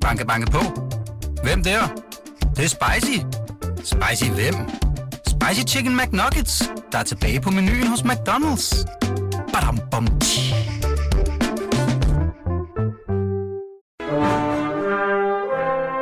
[0.00, 0.60] Banke, banke på.
[1.42, 1.80] Hvem der?
[2.40, 3.18] Det, det er spicy.
[3.76, 4.54] Spicy hvem?
[5.26, 8.84] Spicy Chicken McNuggets, der er tilbage på menuen hos McDonald's.
[9.52, 10.54] Badum, bom, tji.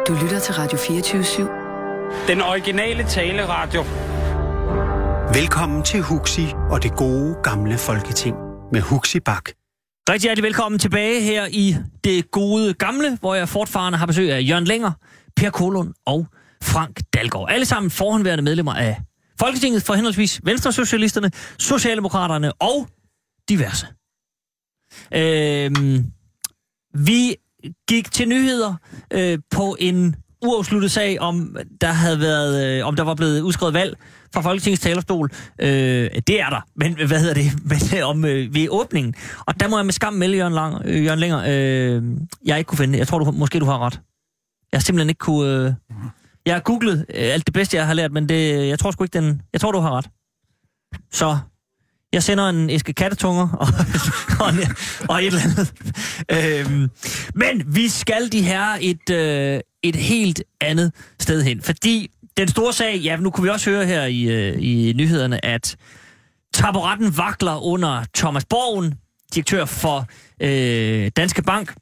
[0.08, 1.48] Du lytter til Radio 24
[2.28, 3.82] Den originale taleradio.
[5.34, 8.36] Velkommen til Huxi og det gode gamle folketing
[8.72, 9.57] med Huxi Bak.
[10.08, 14.40] Rigtig hjertelig velkommen tilbage her i det gode gamle, hvor jeg fortfarande har besøg af
[14.48, 14.92] Jørgen Længer,
[15.36, 16.26] Per Kolund og
[16.62, 17.50] Frank Dalgaard.
[17.50, 19.00] Alle sammen forhåndværende medlemmer af
[19.40, 22.88] Folketinget for henholdsvis Venstre-Socialisterne, Socialdemokraterne og
[23.48, 23.86] diverse.
[25.14, 26.04] Øhm,
[26.94, 27.36] vi
[27.88, 28.74] gik til nyheder
[29.12, 33.74] øh, på en uafsluttet sag, om der havde været, øh, om der var blevet udskrevet
[33.74, 33.96] valg
[34.34, 35.30] fra Folketingets talerstol.
[35.58, 39.14] Øh, det er der, men hvad hedder det, men, øh, om øh, ved åbningen.
[39.46, 42.02] Og der må jeg med skam melde, Jørgen, Lang, øh, Jørgen Længer, øh,
[42.44, 42.98] jeg ikke kunne finde det.
[42.98, 44.00] Jeg tror, du, måske du har ret.
[44.72, 45.66] Jeg har simpelthen ikke kunne...
[45.66, 45.72] Øh,
[46.46, 49.04] jeg har googlet øh, alt det bedste, jeg har lært, men det, jeg tror sgu
[49.04, 49.42] ikke, den...
[49.52, 50.08] Jeg tror, du har ret.
[51.12, 51.38] Så
[52.12, 53.66] jeg sender en æske kattetunger og,
[54.46, 54.58] og, en,
[55.08, 55.72] og et eller andet.
[56.32, 56.90] Øhm,
[57.34, 61.62] men vi skal de her et, øh, et helt andet sted hen.
[61.62, 65.44] Fordi den store sag, ja, nu kunne vi også høre her i, øh, i nyhederne,
[65.44, 65.76] at
[66.54, 68.94] taburetten vakler under Thomas Borgen,
[69.34, 70.06] direktør for
[70.42, 71.74] øh, Danske Bank.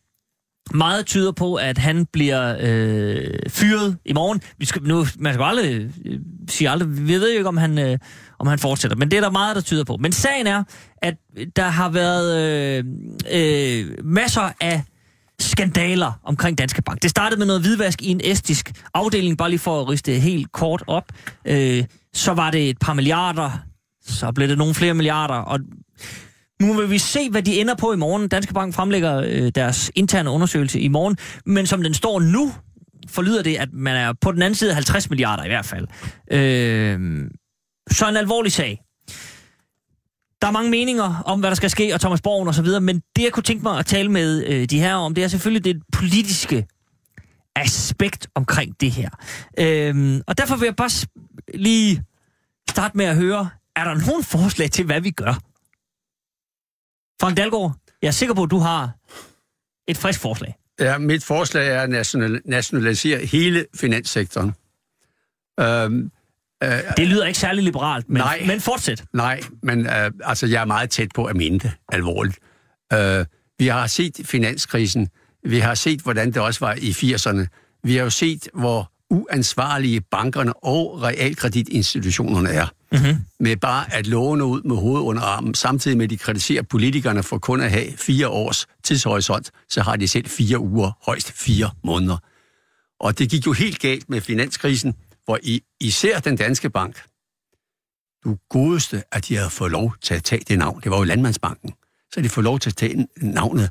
[0.74, 4.40] Meget tyder på, at han bliver øh, fyret i morgen.
[4.58, 7.78] Vi skal, nu, man skal aldrig øh, sige aldrig, vi ved jo ikke, om han,
[7.78, 7.98] øh,
[8.38, 9.96] om han fortsætter, men det er der meget, der tyder på.
[9.96, 10.64] Men sagen er,
[11.02, 11.14] at
[11.56, 12.84] der har været øh,
[13.32, 14.82] øh, masser af
[15.38, 17.02] skandaler omkring Danske Bank.
[17.02, 20.52] Det startede med noget hvidvask i en estisk afdeling, bare lige for at riste helt
[20.52, 21.12] kort op.
[21.44, 23.50] Øh, så var det et par milliarder,
[24.06, 25.60] så blev det nogle flere milliarder, og
[26.60, 28.28] nu vil vi se, hvad de ender på i morgen.
[28.28, 32.52] Danske Bank fremlægger øh, deres interne undersøgelse i morgen, men som den står nu,
[33.08, 35.86] forlyder det, at man er på den anden side 50 milliarder i hvert fald.
[36.30, 37.30] Øh,
[37.90, 38.82] så en alvorlig sag.
[40.42, 42.80] Der er mange meninger om, hvad der skal ske, og Thomas Borgen og så videre,
[42.80, 45.28] men det, jeg kunne tænke mig at tale med øh, de her om, det er
[45.28, 46.66] selvfølgelig det politiske
[47.56, 49.10] aspekt omkring det her.
[49.58, 51.06] Øhm, og derfor vil jeg bare
[51.54, 52.04] lige
[52.70, 55.34] starte med at høre, er der nogen forslag til, hvad vi gør?
[57.20, 58.90] Frank Dalgaard, jeg er sikker på, at du har
[59.88, 60.56] et frisk forslag.
[60.80, 64.54] Ja, mit forslag er at national, nationalisere hele finanssektoren.
[65.60, 66.10] Øhm,
[66.66, 68.42] øh, Det lyder ikke særlig liberalt, men, Nej.
[68.46, 69.04] men fortsæt.
[69.12, 72.38] nej, men øh, altså, jeg er meget tæt på at mene det alvorligt.
[72.92, 73.24] Øh,
[73.58, 75.08] vi har set finanskrisen.
[75.44, 77.46] Vi har set, hvordan det også var i 80'erne.
[77.84, 82.66] Vi har jo set, hvor uansvarlige bankerne og realkreditinstitutionerne er.
[82.92, 83.16] Mm-hmm.
[83.40, 87.22] Med bare at låne ud med hovedet under armen, samtidig med at de kritiserer politikerne
[87.22, 91.70] for kun at have fire års tidshorisont, så har de selv fire uger, højst fire
[91.84, 92.16] måneder.
[93.00, 94.94] Og det gik jo helt galt med finanskrisen,
[95.26, 97.04] hvor i, især den danske bank,
[98.24, 100.80] du godeste, at de havde fået lov til at tage det navn.
[100.80, 101.74] Det var jo Landmandsbanken.
[102.12, 103.70] Så de får lov til at tage navnet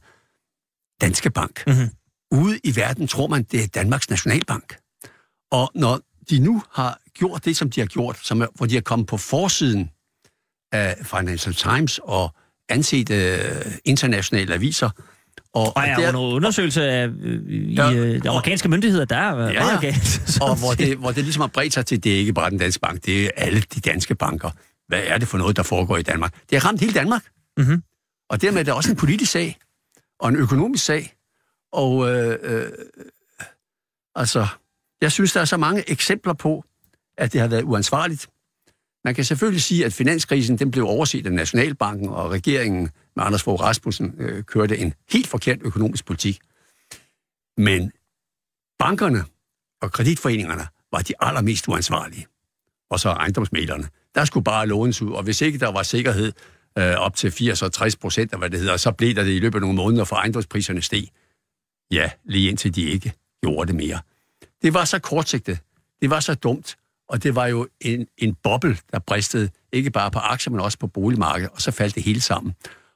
[1.01, 1.63] Danske Bank.
[1.67, 1.89] Mm-hmm.
[2.31, 4.77] Ude i verden tror man, det er Danmarks Nationalbank.
[5.51, 8.73] Og når de nu har gjort det, som de har gjort, som er, hvor de
[8.73, 9.89] har kommet på forsiden
[10.71, 12.35] af Financial Times og
[12.69, 14.89] anset øh, internationale aviser,
[15.53, 19.15] og, Og er der- under undersøgelse af øh, i, Ja, øh, de amerikanske myndigheder, der
[19.15, 20.21] er ja, meget galt.
[20.41, 22.57] og hvor det, hvor det ligesom har bredt sig til, det er ikke bare den
[22.57, 24.49] danske bank, det er alle de danske banker.
[24.87, 26.33] Hvad er det for noget, der foregår i Danmark?
[26.49, 27.23] Det har ramt hele Danmark.
[27.57, 27.83] Mhm.
[28.29, 29.57] Og dermed er det også en politisk sag,
[30.19, 31.13] og en økonomisk sag.
[31.73, 32.65] Og øh, øh,
[34.15, 34.47] altså,
[35.01, 36.63] jeg synes, der er så mange eksempler på,
[37.17, 38.27] at det har været uansvarligt.
[39.05, 43.43] Man kan selvfølgelig sige, at finanskrisen den blev overset af Nationalbanken, og regeringen med Anders
[43.43, 46.39] Fogh Rasmussen øh, kørte en helt forkert økonomisk politik.
[47.57, 47.91] Men
[48.79, 49.23] bankerne
[49.81, 52.27] og kreditforeningerne var de allermest uansvarlige.
[52.89, 53.89] Og så ejendomsmælerne.
[54.15, 56.33] Der skulle bare lånes ud, og hvis ikke der var sikkerhed
[56.77, 59.31] øh, op til 80 og 60 procent af, hvad det hedder, så blev der det
[59.31, 61.07] i løbet af nogle måneder, for ejendomspriserne steg.
[61.91, 63.99] Ja, lige indtil de ikke gjorde det mere.
[64.61, 65.59] Det var så kortsigtet,
[66.01, 66.75] det var så dumt,
[67.09, 70.77] og det var jo en, en boble, der bristede, ikke bare på aktier, men også
[70.77, 72.53] på boligmarkedet, og så faldt det hele sammen.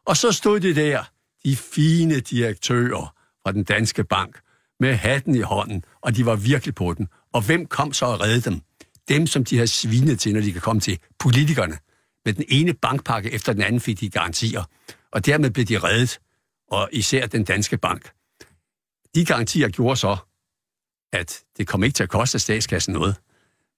[0.10, 1.04] Og så stod de der,
[1.44, 4.40] de fine direktører fra den danske bank,
[4.80, 7.08] med hatten i hånden, og de var virkelig på den.
[7.34, 8.62] Og hvem kom så og redde dem?
[9.10, 11.78] Dem, som de har svinet til, når de kan komme til politikerne.
[12.26, 14.64] Med den ene bankpakke efter den anden fik de garantier.
[15.12, 16.20] Og dermed blev de reddet,
[16.72, 18.12] og især den danske bank.
[19.16, 20.18] De garantier gjorde så,
[21.14, 23.16] at det kom ikke til at koste statskassen noget,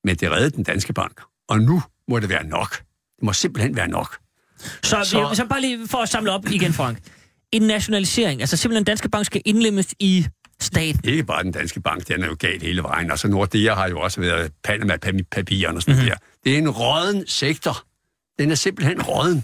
[0.04, 1.22] men det reddede den danske bank.
[1.48, 2.78] Og nu må det være nok.
[3.16, 4.18] Det må simpelthen være nok.
[4.62, 5.30] Så, Så- så...
[5.34, 6.98] så bare lige for at samle op igen, Frank.
[7.52, 10.26] En nationalisering, altså simpelthen Danske Bank skal indlemmes i
[10.62, 10.96] stat.
[11.04, 13.12] Ikke bare den danske bank, den er jo galt hele vejen.
[13.12, 16.10] Altså Nordea har jo også været Panama-papirerne og sådan mm-hmm.
[16.10, 16.16] der.
[16.44, 17.84] Det er en råden sektor.
[18.40, 19.44] Den er simpelthen råden.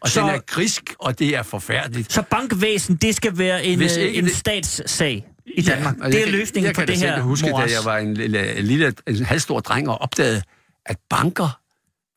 [0.00, 2.12] Og så, den er grisk, og det er forfærdeligt.
[2.12, 4.36] Så bankvæsen, det skal være en, øh, en det...
[4.36, 5.96] statssag i Danmark.
[6.02, 7.98] Ja, det er løsningen jeg, jeg på det her Jeg kan huske, da jeg var
[7.98, 10.42] en lille, en lille en halvstor dreng og opdagede,
[10.86, 11.60] at banker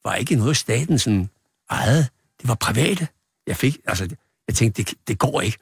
[0.05, 1.29] var ikke noget staten sådan
[1.71, 2.07] ejede.
[2.41, 3.07] Det var private.
[3.47, 4.07] Jeg fik, altså,
[4.47, 5.57] jeg tænkte, det, det går ikke.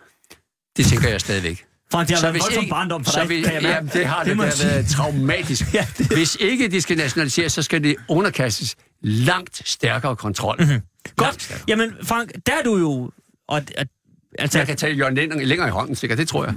[0.77, 1.65] Det tænker jeg stadigvæk.
[1.91, 4.57] Frank, det har været voldsomt barndom for dig, vi, jamen, det har det, det, det
[4.57, 5.63] har været traumatisk.
[5.73, 6.07] ja, det...
[6.07, 10.55] Hvis ikke de skal nationaliseres, så skal det underkastes langt stærkere kontrol.
[10.59, 10.81] Mm-hmm.
[11.15, 11.41] Godt.
[11.41, 11.65] Stærkere.
[11.67, 13.11] Jamen, Frank, der er du jo...
[13.47, 13.85] Og, og,
[14.39, 16.53] altså, jeg kan tage Jørgen Længere, længere i hånden, sikkert, det tror jeg.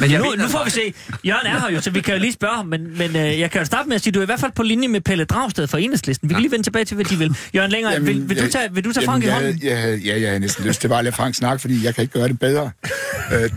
[0.00, 0.94] Men jeg nu, nu får vi se.
[1.24, 3.50] Jørgen er her jo, så vi kan jo lige spørge ham, men, men øh, jeg
[3.50, 5.00] kan jo starte med at sige, at du er i hvert fald på linje med
[5.00, 6.28] Pelle Dragsted fra Enhedslisten.
[6.28, 7.36] Vi kan lige vende tilbage til, hvad de vil.
[7.54, 9.58] Jørgen Længere, jamen, vil, vil, du tage, vil du tage Frank i hånden?
[9.62, 12.02] Ja, ja, jeg har næsten lyst til bare at lade Frank snakke, fordi jeg kan
[12.02, 12.70] ikke gøre det bedre.
[13.34, 13.50] øh,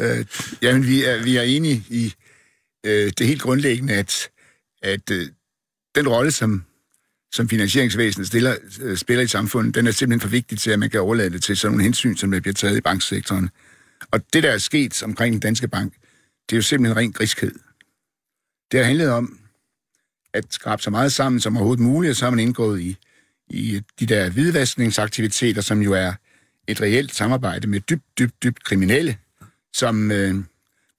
[0.00, 0.24] øh,
[0.62, 2.14] jamen, vi er, vi er enige i
[2.86, 4.28] øh, det helt grundlæggende, at,
[4.82, 5.26] at øh,
[5.94, 6.64] den rolle, som
[7.32, 10.90] som finansieringsvæsenet stiller, øh, spiller i samfundet, den er simpelthen for vigtig til, at man
[10.90, 13.50] kan overlade det til sådan nogle hensyn, som der bliver taget i banksektoren.
[14.10, 15.94] Og det, der er sket omkring den danske bank,
[16.50, 17.54] det er jo simpelthen ren griskhed.
[18.72, 19.38] Det har handlet om
[20.34, 22.96] at skrabe så meget sammen som overhovedet muligt, og så har man indgået i,
[23.48, 26.12] i de der hvidvaskningsaktiviteter, som jo er
[26.68, 29.16] et reelt samarbejde med dybt, dybt, dybt kriminelle,
[29.72, 30.34] som øh,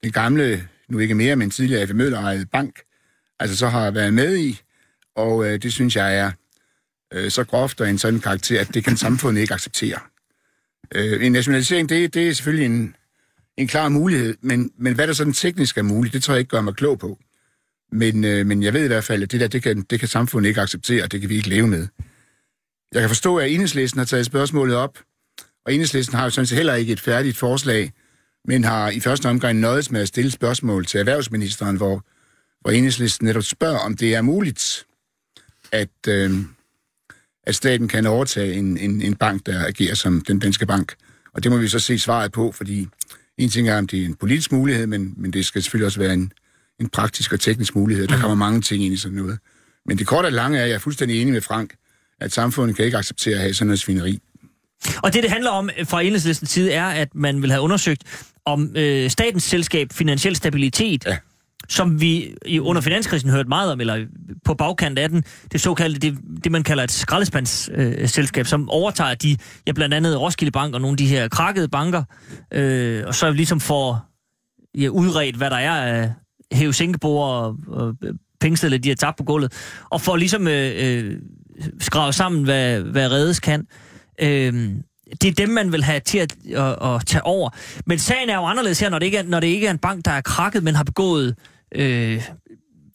[0.02, 1.90] den gamle, nu ikke mere, men tidligere F.
[1.90, 2.80] Møller bank,
[3.40, 4.60] altså så har været med i,
[5.16, 6.32] og øh, det synes jeg er
[7.12, 9.98] øh, så groft og en sådan karakter, at det kan samfundet ikke acceptere.
[10.94, 12.96] Øh, en nationalisering, det, det er selvfølgelig en,
[13.56, 16.50] en klar mulighed, men, men hvad der sådan teknisk er muligt, det tror jeg ikke
[16.50, 17.18] gør mig klog på.
[17.92, 20.08] Men, øh, men jeg ved i hvert fald, at det der, det kan, det kan
[20.08, 21.86] samfundet ikke acceptere, og det kan vi ikke leve med.
[22.92, 24.98] Jeg kan forstå, at Enhedslisten har taget spørgsmålet op,
[25.66, 27.92] og Enhedslisten har jo sådan set heller ikke et færdigt forslag,
[28.44, 32.04] men har i første omgang nøjes med at stille spørgsmål til erhvervsministeren, hvor,
[32.60, 34.86] hvor Enhedslisten netop spørger, om det er muligt
[35.72, 36.30] at, øh,
[37.46, 40.94] at staten kan overtage en, en, en bank, der agerer som den danske bank.
[41.34, 42.88] Og det må vi så se svaret på, fordi
[43.38, 46.00] en ting er, om det er en politisk mulighed, men, men det skal selvfølgelig også
[46.00, 46.32] være en,
[46.80, 48.06] en praktisk og teknisk mulighed.
[48.06, 49.38] Der kommer mange ting ind i sådan noget.
[49.86, 51.74] Men det korte og lange er, at jeg er fuldstændig enig med Frank,
[52.20, 54.18] at samfundet kan ikke acceptere at have sådan noget svineri.
[55.02, 58.02] Og det, det handler om fra enhedslistens side, er, at man vil have undersøgt,
[58.44, 61.18] om øh, statens selskab Finansiel Stabilitet ja
[61.68, 64.06] som vi i, under finanskrisen hørte meget om, eller
[64.44, 69.14] på bagkant af den, det såkaldte, det, det man kalder et skraldespandsselskab, øh, som overtager
[69.14, 72.02] de, ja blandt andet Roskilde Bank og nogle af de her krakkede banker,
[72.52, 74.04] øh, og så ligesom får
[74.78, 76.12] ja, udredt, hvad der er af
[76.52, 77.96] hæve sænkebord og, og
[78.40, 79.52] pengesedler, de har tabt på gulvet,
[79.90, 81.16] og får ligesom øh, øh,
[81.80, 83.66] skravet sammen, hvad, hvad reddes kan.
[84.20, 84.70] Øh,
[85.20, 87.50] det er dem, man vil have til at, at, at tage over.
[87.86, 89.78] Men sagen er jo anderledes her, når det ikke er, når det ikke er en
[89.78, 91.36] bank, der er krakket, men har begået
[91.74, 92.22] øh,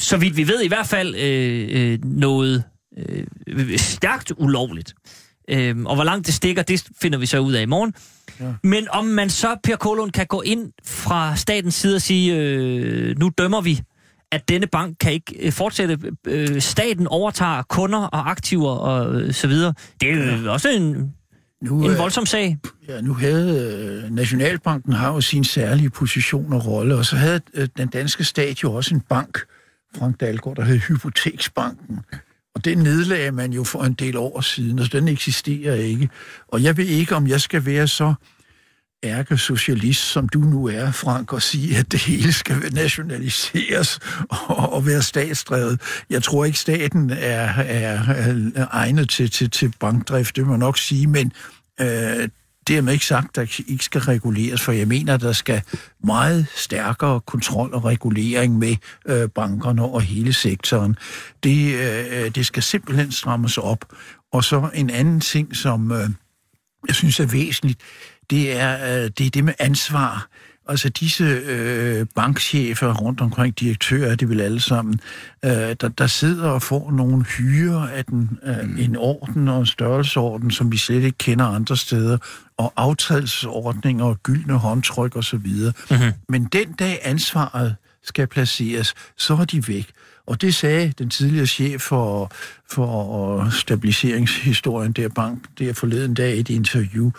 [0.02, 2.64] så vidt vi ved i hvert fald, øh, øh, noget
[2.98, 4.94] øh, stærkt ulovligt.
[5.50, 7.94] Øh, og hvor langt det stikker, det finder vi så ud af i morgen.
[8.40, 8.54] Ja.
[8.64, 13.20] Men om man så, Per Kolund, kan gå ind fra statens side og sige, øh,
[13.20, 13.82] nu dømmer vi,
[14.32, 15.98] at denne bank kan ikke øh, fortsætte.
[16.28, 19.74] Øh, staten overtager kunder og aktiver og øh, så videre.
[20.02, 20.52] Det er jo ja.
[20.52, 21.14] også en,
[21.62, 22.58] nu, en voldsom sag.
[22.88, 27.42] Ja, nu havde øh, Nationalbanken har jo sin særlige position og rolle, og så havde
[27.54, 29.40] øh, den danske stat jo også en bank,
[29.98, 32.00] Frank Dalgaard, der hed Hypoteksbanken.
[32.56, 36.10] Og den nedlagde man jo for en del år siden, og den eksisterer ikke.
[36.48, 38.14] Og jeg ved ikke, om jeg skal være så
[39.04, 44.86] ærkesocialist, som du nu er, Frank, og sige, at det hele skal nationaliseres og, og
[44.86, 45.82] være statsdrevet.
[46.10, 48.00] Jeg tror ikke, staten er, er,
[48.56, 51.32] er egnet til, til, til bankdrift, det må man nok sige, men
[51.82, 52.30] øh,
[52.68, 55.62] dermed ikke sagt, at der ikke skal reguleres, for jeg mener, at der skal
[56.04, 58.76] meget stærkere kontrol og regulering med
[59.06, 60.96] øh, bankerne og hele sektoren.
[61.44, 63.86] Det, øh, det skal simpelthen strammes op.
[64.34, 66.10] Og så en anden ting, som øh,
[66.88, 67.80] jeg synes er væsentligt,
[68.30, 70.28] det er, øh, det er det med ansvar.
[70.68, 75.00] Altså disse øh, bankchefer rundt omkring, direktører, det vil alle sammen,
[75.46, 78.78] øh, der, der sidder og får nogle hyre af den, øh, mm.
[78.80, 82.18] en orden og en størrelseorden, som vi slet ikke kender andre steder,
[82.58, 85.38] og aftrædelsesordninger og gyldne håndtryk osv.
[85.38, 86.12] Mm-hmm.
[86.30, 89.92] Men den dag ansvaret skal placeres, så er de væk.
[90.26, 92.32] Og det sagde den tidligere chef for,
[92.70, 97.12] for stabiliseringshistorien der bank der forleden dag i et interview,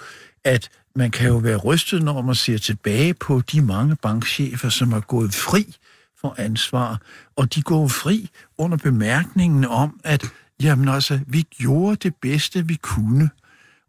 [0.45, 4.93] at man kan jo være rystet, når man ser tilbage på de mange bankchefer, som
[4.93, 5.77] har gået fri
[6.21, 7.01] for ansvar.
[7.37, 10.25] Og de går fri under bemærkningen om, at
[10.63, 13.31] jamen altså, vi gjorde det bedste, vi kunne.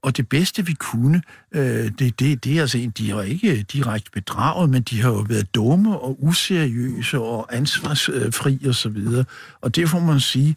[0.03, 4.11] Og det bedste, vi kunne, øh, det, det, det er altså, de har ikke direkte
[4.11, 9.25] bedraget, men de har jo været dumme og useriøse og ansvarsfri og så videre.
[9.61, 10.55] Og det får man sige,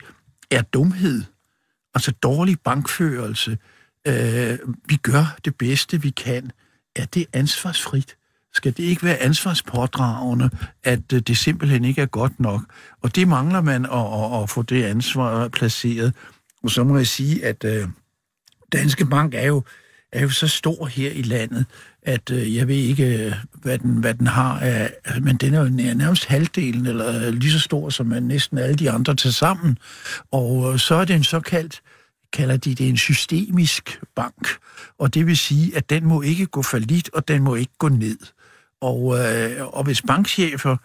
[0.51, 1.23] er dumhed,
[1.95, 3.51] altså dårlig bankførelse.
[3.51, 3.57] Øh,
[4.07, 4.59] øh,
[4.89, 6.51] vi gør det bedste, vi kan.
[6.97, 8.17] Er det ansvarsfrit?
[8.55, 10.51] Skal det ikke være ansvarspådragende,
[10.85, 12.61] at øh, det simpelthen ikke er godt nok?
[13.03, 16.15] Og det mangler man at, at, at få det ansvar placeret.
[16.63, 17.89] Og så må jeg sige, at øh,
[18.73, 19.63] Danske Bank er jo,
[20.13, 21.67] er jo så stor her i landet,
[22.03, 23.33] at øh, jeg ved ikke, øh,
[23.63, 27.53] hvad den, hvad den har, af, men den er jo nærmest halvdelen, eller øh, lige
[27.53, 29.79] så stor som næsten alle de andre til sammen.
[30.31, 31.81] Og øh, så er det en såkaldt,
[32.35, 34.49] kalder de det en systemisk bank,
[34.99, 37.73] og det vil sige, at den må ikke gå for lidt, og den må ikke
[37.79, 38.19] gå ned.
[38.81, 40.77] Og, øh, og hvis bankchefer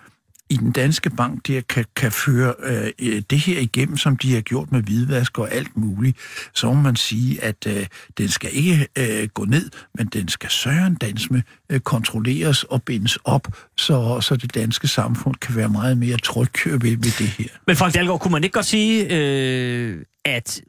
[0.50, 2.54] i den danske bank der kan, kan føre
[3.00, 6.18] øh, det her igennem, som de har gjort med hvidvask og alt muligt,
[6.54, 7.86] så må man sige, at øh,
[8.18, 12.84] den skal ikke øh, gå ned, men den skal søren dans med øh, kontrolleres og
[12.84, 17.28] bindes op, så, så det danske samfund kan være meget mere tryg ved, ved det
[17.28, 17.48] her.
[17.68, 20.62] Men Frank Dahlgaard, kunne man ikke godt sige, øh, at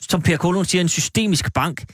[0.00, 1.84] som Per Kolund siger, en systemisk bank,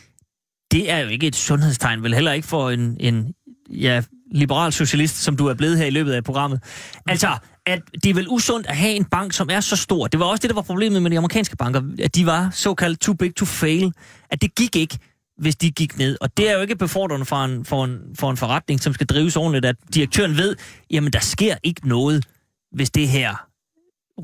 [0.73, 3.35] det er jo ikke et sundhedstegn, vel heller ikke for en, en
[3.71, 6.63] ja, liberal socialist, som du er blevet her i løbet af programmet.
[7.07, 10.07] Altså, at det er vel usundt at have en bank, som er så stor.
[10.07, 13.01] Det var også det, der var problemet med de amerikanske banker, at de var såkaldt
[13.01, 13.93] too big to fail.
[14.31, 14.99] At det gik ikke,
[15.39, 16.17] hvis de gik ned.
[16.21, 19.07] Og det er jo ikke befordrende for en, for en, for en forretning, som skal
[19.07, 20.57] drives ordentligt, at direktøren ved,
[20.91, 22.25] jamen der sker ikke noget,
[22.73, 23.47] hvis det her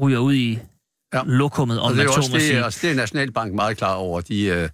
[0.03, 0.59] ryger ud i
[1.15, 1.21] ja.
[1.27, 4.21] lokummet, om og det er også det, også det er Nationalbank meget klar over.
[4.21, 4.69] De, øh,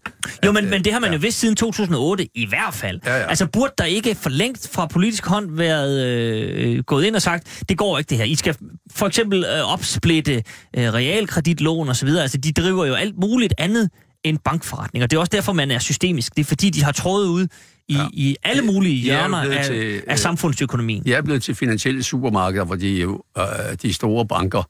[0.44, 1.14] Jo, at, men, øh, men det har man ja.
[1.14, 3.00] jo vidst siden 2008, i hvert fald.
[3.06, 3.28] Ja, ja.
[3.28, 7.62] Altså, burde der ikke for længst fra politisk hånd været øh, gået ind og sagt,
[7.68, 8.24] det går ikke det her.
[8.24, 8.56] I skal
[8.94, 10.34] for eksempel øh, opsplitte
[10.76, 12.08] øh, realkreditlån osv.
[12.08, 13.90] Altså, de driver jo alt muligt andet
[14.24, 15.02] end bankforretning.
[15.02, 16.36] Og det er også derfor, man er systemisk.
[16.36, 17.46] Det er fordi, de har trådet ud
[17.88, 18.06] i, ja.
[18.12, 21.04] i alle mulige er hjørner af, til, af øh, samfundsøkonomien.
[21.04, 23.44] De er blevet til finansielle supermarkeder, hvor de, jo, øh,
[23.82, 24.62] de store banker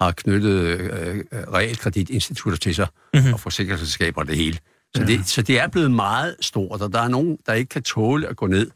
[0.00, 3.20] har knyttet øh, realkreditinstitutter til sig, Mhm.
[3.20, 3.34] mm-hmm.
[3.34, 4.58] og forsikringsselskaber og det hele.
[4.96, 5.06] Så, ja.
[5.06, 8.28] det, så det er blevet meget stort, og der er nogen, der ikke kan tåle
[8.28, 8.70] at gå ned.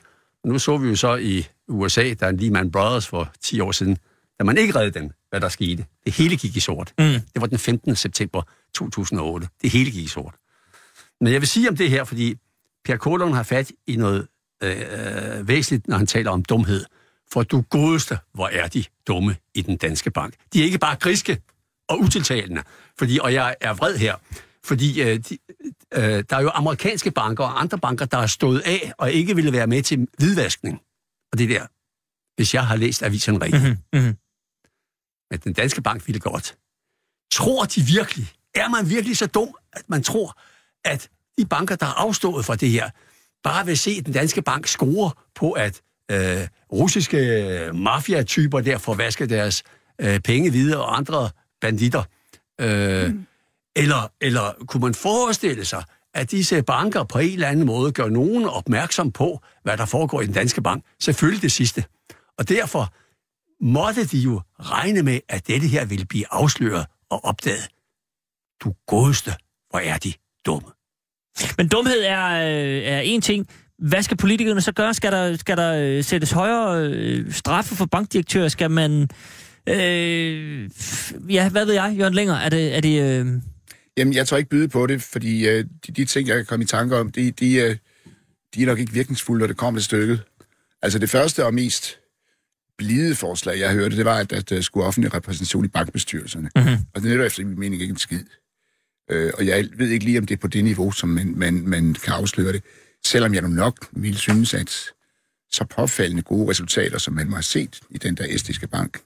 [0.44, 3.98] Nu så vi jo så i USA, der er Lehman Brothers for 10 år siden,
[4.38, 5.84] da man ikke redde den, hvad der skete.
[6.04, 6.92] Det hele gik i sort.
[6.98, 7.04] Mm.
[7.04, 7.96] Det var den 15.
[7.96, 8.42] september
[8.74, 9.48] 2008.
[9.62, 10.34] Det hele gik i sort.
[11.20, 12.34] Men jeg vil sige om det her, fordi
[12.84, 14.26] Per Kolund har fat i noget
[14.62, 16.84] øh, væsentligt, når han taler om dumhed.
[17.32, 20.34] For du godeste, hvor er de dumme i den danske bank.
[20.52, 21.42] De er ikke bare griske
[21.88, 22.62] og utiltalende.
[22.98, 24.16] Fordi, og jeg er vred her,
[24.64, 25.38] fordi øh, de,
[25.94, 29.34] øh, der er jo amerikanske banker og andre banker, der er stået af og ikke
[29.36, 30.80] ville være med til hvidvaskning.
[31.32, 31.66] Og det der,
[32.36, 33.62] hvis jeg har læst avisen rigtigt.
[33.62, 33.78] Mm-hmm.
[33.92, 34.16] Mm-hmm.
[35.30, 36.56] Men den danske bank ville godt.
[37.32, 40.40] Tror de virkelig, er man virkelig så dum, at man tror,
[40.84, 42.90] at de banker, der har afstået fra det her,
[43.42, 49.30] bare vil se den danske bank score på, at øh, russiske mafiatyper der får vasket
[49.30, 49.62] deres
[50.00, 52.02] øh, penge videre og andre banditter.
[52.60, 53.26] Øh, mm.
[53.76, 58.08] eller, eller kunne man forestille sig, at disse banker på en eller anden måde gør
[58.08, 60.84] nogen opmærksom på, hvad der foregår i den danske bank?
[61.00, 61.84] Selvfølgelig det sidste.
[62.38, 62.94] Og derfor
[63.64, 67.68] måtte de jo regne med, at dette her ville blive afsløret og opdaget.
[68.64, 69.34] Du godeste,
[69.70, 70.12] hvor er de
[70.46, 70.68] dumme.
[71.58, 73.48] Men dumhed er, øh, er en ting.
[73.80, 74.94] Hvad skal politikerne så gøre?
[74.94, 78.48] Skal der, skal der øh, sættes højere øh, straffe for bankdirektører?
[78.48, 79.08] Skal man...
[79.68, 80.70] Øh,
[81.28, 82.34] ja, hvad ved jeg, Jørgen Længer?
[82.34, 82.76] Er det...
[82.76, 83.26] Er det øh...
[83.96, 86.62] Jamen, jeg tror ikke byde på det, fordi øh, de, de ting, jeg kan komme
[86.62, 87.76] i tanke om, de, de, øh,
[88.54, 90.20] de er nok ikke virkningsfulde, når det kommer til stykket.
[90.82, 91.98] Altså det første og mest
[92.78, 96.50] blide forslag, jeg hørte, det var, at, at der skulle offentlig repræsentation i bankbestyrelserne.
[96.56, 96.76] Mm-hmm.
[96.94, 98.24] Og det er jo efter min mening ikke en skid.
[99.10, 101.54] Øh, og jeg ved ikke lige, om det er på det niveau, som man, man,
[101.54, 102.62] man kan afsløre det.
[103.06, 104.70] Selvom jeg nu nok ville synes, at
[105.52, 108.98] så påfaldende gode resultater, som man må have set i den der estiske bank,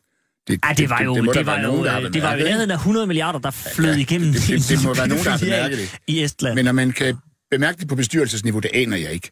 [0.48, 2.44] det, Ej, det var jo, det, der det var jo, nogen, øh, det var jo
[2.44, 5.30] nærheden af 100 milliarder, der flød Ja, igennem det- det- det må være nogen, der
[5.30, 5.96] har bemærket det.
[6.06, 6.54] i Estland.
[6.54, 7.16] Men når man kan
[7.50, 9.30] bemærke det på bestyrelsesniveau, det aner jeg ikke.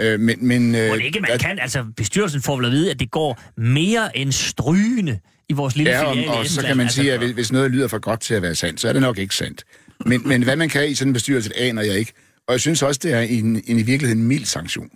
[0.00, 2.90] Øh, men, men, øh, det ikke, man der- kan, altså bestyrelsen får vel at vide,
[2.90, 6.62] at det går mere end strygende i vores lille Ja, filial i og, og så
[6.62, 8.88] kan man altså, sige, at hvis- noget lyder for godt til at være sandt, så
[8.88, 9.64] er det nok ikke sandt.
[10.06, 12.12] Men, men hvad man kan i sådan en bestyrelse, det aner jeg ikke.
[12.48, 14.88] Og jeg synes også, det er en, en i virkeligheden mild sanktion.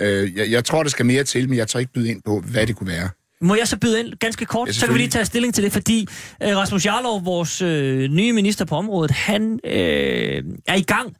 [0.00, 2.40] Øh, jeg, jeg tror, der skal mere til, men jeg tror ikke byde ind på,
[2.40, 3.08] hvad det kunne være.
[3.40, 4.68] Må jeg så byde ind ganske kort?
[4.68, 6.08] Ja, så kan vi lige tage stilling til det, fordi
[6.42, 11.16] øh, Rasmus Jarlov, vores øh, nye minister på området, han øh, er i gang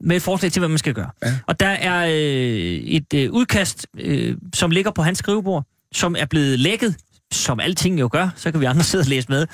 [0.00, 1.10] med et forslag til, hvad man skal gøre.
[1.24, 1.34] Ja.
[1.46, 6.24] Og der er øh, et øh, udkast, øh, som ligger på hans skrivebord, som er
[6.24, 6.96] blevet lækket,
[7.32, 9.46] som alting jo gør, så kan vi andre sidde og læse med.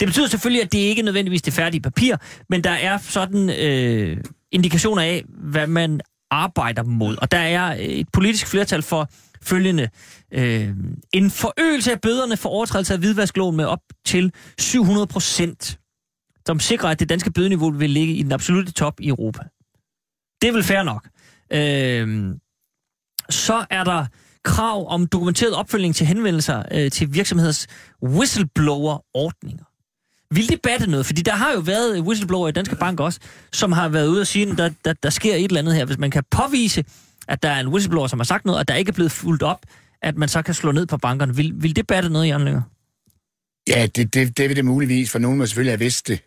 [0.00, 2.16] Det betyder selvfølgelig, at det ikke nødvendigvis det færdige papir,
[2.48, 4.16] men der er sådan øh,
[4.54, 7.16] indikationer af, hvad man arbejder mod.
[7.16, 9.08] Og der er et politisk flertal for
[9.42, 9.88] følgende.
[10.32, 10.68] Øh,
[11.12, 15.78] en forøgelse af bøderne for overtrædelse af hvidvaskloven med op til 700 procent,
[16.46, 19.42] som sikrer, at det danske bødeniveau vil ligge i den absolute top i Europa.
[20.42, 21.08] Det er vel fair nok.
[21.52, 22.34] Øh,
[23.30, 24.06] så er der
[24.44, 27.66] krav om dokumenteret opfølgning til henvendelser øh, til virksomheders
[28.02, 29.64] whistleblower-ordninger.
[30.34, 31.06] Vil det batte noget?
[31.06, 33.20] Fordi der har jo været whistleblower i Danske Bank også,
[33.52, 35.84] som har været ude og sige, at der, der, der sker et eller andet her.
[35.84, 36.84] Hvis man kan påvise,
[37.28, 39.42] at der er en whistleblower, som har sagt noget, og der ikke er blevet fuldt
[39.42, 39.66] op,
[40.02, 41.36] at man så kan slå ned på bankerne.
[41.36, 42.62] Vil, vil det batte noget, Jan Lynger?
[43.68, 46.20] Ja, det, det, det vil det muligvis, for nogen må selvfølgelig have vidst det.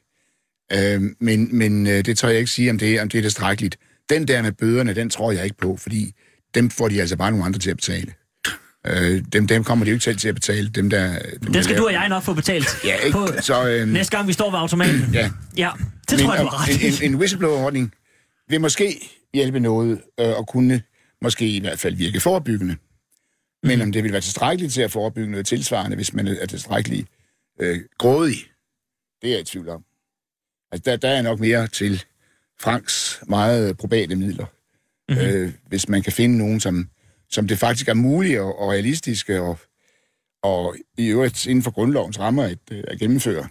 [0.73, 3.77] Øh, men men øh, det tror jeg ikke sige, om det, om det er tilstrækkeligt.
[4.09, 6.13] Den der med bøderne, den tror jeg ikke på, fordi
[6.55, 8.13] dem får de altså bare nogle andre til at betale.
[8.87, 10.69] Øh, dem, dem kommer de jo ikke selv til at betale.
[10.69, 12.67] Dem der, dem Den skal der du og jeg nok få betalt.
[12.85, 13.11] Ja, ikke?
[13.17, 15.01] På, Så, øhm, næste gang vi står ved automaten.
[15.13, 15.31] Ja.
[15.57, 15.71] Ja,
[16.09, 17.93] det tror jeg, du har ret en, en, en whistleblower-ordning
[18.49, 20.81] vil måske hjælpe noget, øh, og kunne
[21.21, 22.75] måske i hvert fald virke forebyggende.
[23.63, 23.81] Men Mhm.
[23.81, 27.07] om det vil være tilstrækkeligt til at forebygge noget tilsvarende, hvis man er tilstrækkeligt
[27.61, 28.35] øh, grådig,
[29.21, 29.83] det er jeg i tvivl om.
[30.71, 32.03] Altså, der, der er nok mere til
[32.61, 34.45] Franks meget probate midler.
[35.09, 35.19] Mhm.
[35.19, 35.33] Mm-hmm.
[35.35, 36.89] Øh, hvis man kan finde nogen, som,
[37.29, 39.59] som det faktisk er muligt og, og realistiske og,
[40.43, 43.47] og i øvrigt inden for grundlovens rammer at, øh, at gennemføre.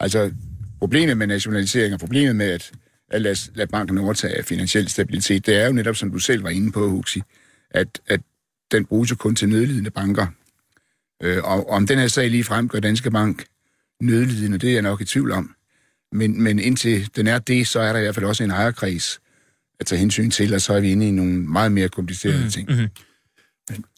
[0.00, 0.32] Altså,
[0.78, 2.72] problemet med nationalisering og problemet med at,
[3.10, 6.50] at lade, lade banken overtage finansiel stabilitet, det er jo netop, som du selv var
[6.50, 7.22] inde på, Huxi,
[7.70, 8.20] at, at
[8.72, 10.26] den bruges jo kun til nødlidende banker.
[11.22, 13.46] Øh, og, og om den her sag lige frem gør Danske Bank
[14.00, 15.54] nødlidende, det er jeg nok i tvivl om.
[16.12, 19.20] Men, men indtil den er det, så er der i hvert fald også en ejerkreds
[19.80, 22.50] at tage hensyn til, og så er vi inde i nogle meget mere komplicerede mm,
[22.50, 22.68] ting.
[22.68, 22.88] Mm-hmm.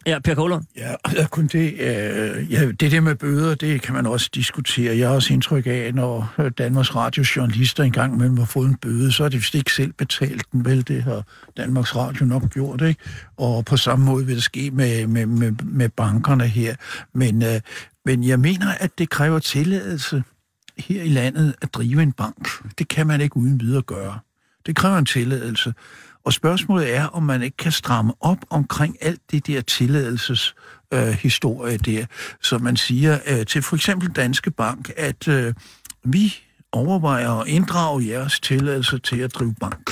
[0.07, 0.65] Ja, Per Kålund.
[0.77, 4.97] Ja, og kun det, øh, ja, det der med bøder, det kan man også diskutere.
[4.97, 8.77] Jeg har også indtryk af, når øh, Danmarks Radios journalister engang mellem har fået en
[8.77, 10.89] bøde, så er det vist ikke selv betalt den, vel?
[10.89, 11.25] Det har
[11.57, 13.01] Danmarks Radio nok gjort, ikke?
[13.37, 16.75] Og på samme måde vil det ske med, med, med, med bankerne her.
[17.15, 17.61] Men, øh,
[18.05, 20.23] men jeg mener, at det kræver tilladelse
[20.79, 22.49] her i landet at drive en bank.
[22.79, 24.19] Det kan man ikke uden videre gøre.
[24.67, 25.75] Det kræver en tilladelse.
[26.25, 30.55] Og spørgsmålet er, om man ikke kan stramme op omkring alt det der tilladelses
[30.95, 32.07] øh, historie der,
[32.43, 35.55] så man siger øh, til for eksempel Danske Bank, at øh,
[36.05, 36.35] vi
[36.73, 39.91] overvejer at inddrage jeres tilladelse til at drive bank.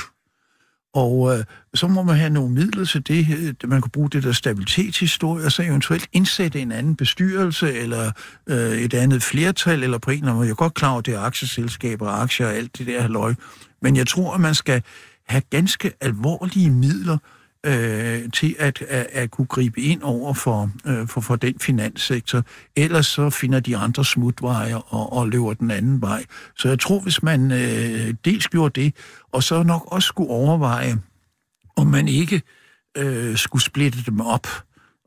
[0.94, 3.26] Og øh, så må man have nogle midler til det.
[3.38, 8.12] Øh, man kan bruge det der stabilitetshistorie, og så eventuelt indsætte en anden bestyrelse, eller
[8.46, 10.46] øh, et andet flertal, eller på en eller anden måde.
[10.46, 13.34] Jeg er godt klar over, at det er aktieselskaber, aktier og alt det der halløj.
[13.84, 14.82] Men jeg tror, at man skal
[15.26, 17.18] have ganske alvorlige midler
[17.66, 22.42] øh, til at, at, at kunne gribe ind over for, øh, for, for den finanssektor.
[22.76, 26.24] Ellers så finder de andre smutveje og, og løber den anden vej.
[26.56, 28.94] Så jeg tror, hvis man øh, dels gjorde det,
[29.32, 30.96] og så nok også skulle overveje,
[31.76, 32.42] om man ikke
[32.96, 34.46] øh, skulle splitte dem op.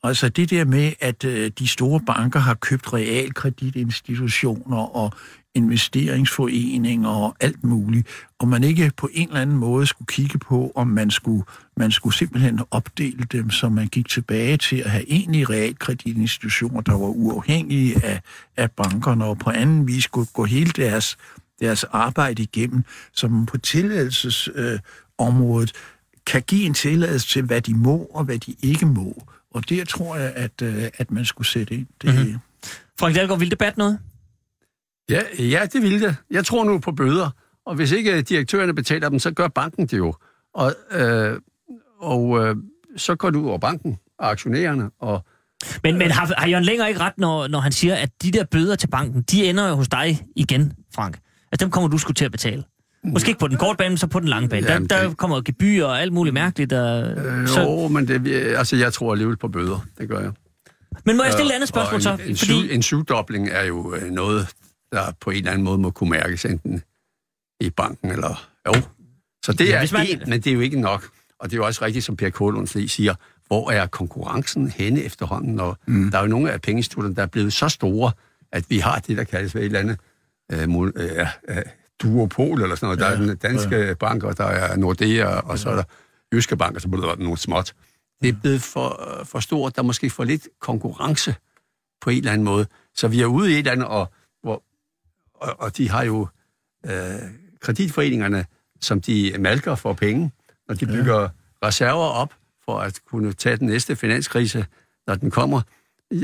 [0.04, 5.14] Altså det der med, at øh, de store banker har købt realkreditinstitutioner og
[5.58, 8.08] investeringsforeninger og alt muligt,
[8.40, 11.44] og man ikke på en eller anden måde skulle kigge på, om man skulle,
[11.78, 16.92] man skulle simpelthen opdele dem, så man gik tilbage til at have egentlige realkreditinstitutioner, der
[16.92, 18.22] var uafhængige af,
[18.58, 21.18] af bankerne, og på anden vis skulle gå hele deres,
[21.60, 25.82] deres arbejde igennem, som på tilladelsesområdet øh,
[26.26, 29.24] kan give en tilladelse til, hvad de må og hvad de ikke må.
[29.54, 31.88] Og der tror jeg, at, øh, at man skulle sætte ind.
[32.02, 32.38] Det, mm-hmm.
[33.00, 34.00] Frank Dahlgaard, vil debat noget?
[35.10, 36.16] Ja, ja, det vil det.
[36.32, 37.30] Jeg tror nu på bøder.
[37.66, 40.14] Og hvis ikke direktørerne betaler dem, så gør banken det jo.
[40.54, 41.40] Og, øh,
[42.00, 42.56] og øh,
[42.98, 44.90] så går du over banken og aktionærerne.
[45.00, 45.26] Og,
[45.84, 48.44] Men, men har, har Jørgen Længer ikke ret, når, når han siger, at de der
[48.52, 51.20] bøder til banken, de ender jo hos dig igen, Frank?
[51.52, 52.64] Altså dem kommer du skulle til at betale.
[53.04, 54.72] Måske ikke på den korte bane, så på den lange bane.
[54.72, 56.74] Jamen, der, der det- kommer gebyr og alt muligt mærkeligt.
[56.74, 59.86] Og, øh, så, jo, men det, altså, jeg tror alligevel på bøder.
[59.98, 60.32] Det gør jeg.
[61.06, 62.10] men må jeg stille et andet spørgsmål så?
[62.14, 64.48] en, en, Fordi, syv, en syvdobling er jo øh, noget,
[64.92, 66.84] der på en eller anden måde må kunne mærkes enten
[67.60, 68.50] i banken eller...
[68.68, 68.74] Jo.
[69.46, 71.10] Så det Ja, er hvis man- en, men det er jo ikke nok.
[71.40, 73.16] Og det er jo også rigtigt, som Per Kålund lige siger,
[73.48, 75.60] hvor er konkurrencen henne efterhånden?
[75.60, 76.12] Og mm.
[76.12, 78.12] der er jo nogle af pengeinstitutterne, der er blevet så store,
[78.52, 79.98] at vi har det, der kaldes ved et eller andet
[80.52, 80.62] øh,
[80.96, 81.64] øh, øh,
[82.04, 83.00] duopol eller sådan noget.
[83.00, 83.94] Der er den danske ja.
[83.94, 85.84] banker, der er Nordea, og så er der
[86.34, 87.74] Jyske Bank, og så er der nogle småt.
[88.22, 89.76] Det er blevet for, for stort.
[89.76, 91.36] Der er måske for lidt konkurrence
[92.02, 92.68] på en eller anden måde.
[92.96, 94.12] Så vi er ude i et eller andet, og,
[95.38, 96.28] og, og de har jo
[96.86, 96.92] øh,
[97.62, 98.46] kreditforeningerne,
[98.82, 100.32] som de malker for penge,
[100.68, 101.28] når de bygger ja.
[101.64, 102.34] reserver op
[102.66, 104.66] for at kunne tage den næste finanskrise,
[105.08, 105.62] når den kommer.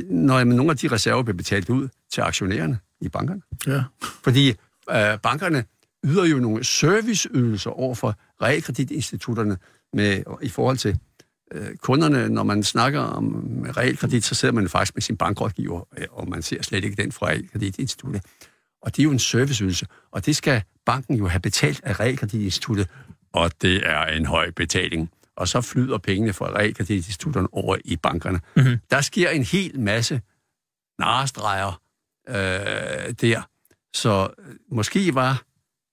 [0.10, 3.42] Når nogle af de reserver bliver betalt ud til aktionærerne i bankerne.
[3.68, 3.84] ja.
[4.24, 4.50] Fordi
[4.90, 5.64] øh, bankerne
[6.06, 9.58] yder jo nogle serviceydelser over for realkreditinstitutterne
[9.94, 11.00] med, i forhold til
[11.52, 12.30] øh, kunderne.
[12.30, 13.46] Når man snakker om
[13.78, 17.12] realkredit, så sidder man faktisk med sin bankrådgiver, øh, og man ser slet ikke den
[17.12, 18.24] fra realkreditinstituttet.
[18.84, 22.90] Og det er jo en serviceydelse, og det skal banken jo have betalt af realkreditinstituttet,
[23.34, 25.12] og det er en høj betaling.
[25.36, 28.40] Og så flyder pengene fra realkreditinstitutterne over i bankerne.
[28.56, 28.78] Mm-hmm.
[28.92, 30.22] Der sker en hel masse
[31.00, 31.82] narestreger
[32.30, 32.36] øh,
[33.22, 33.42] der.
[33.94, 35.44] Så øh, måske var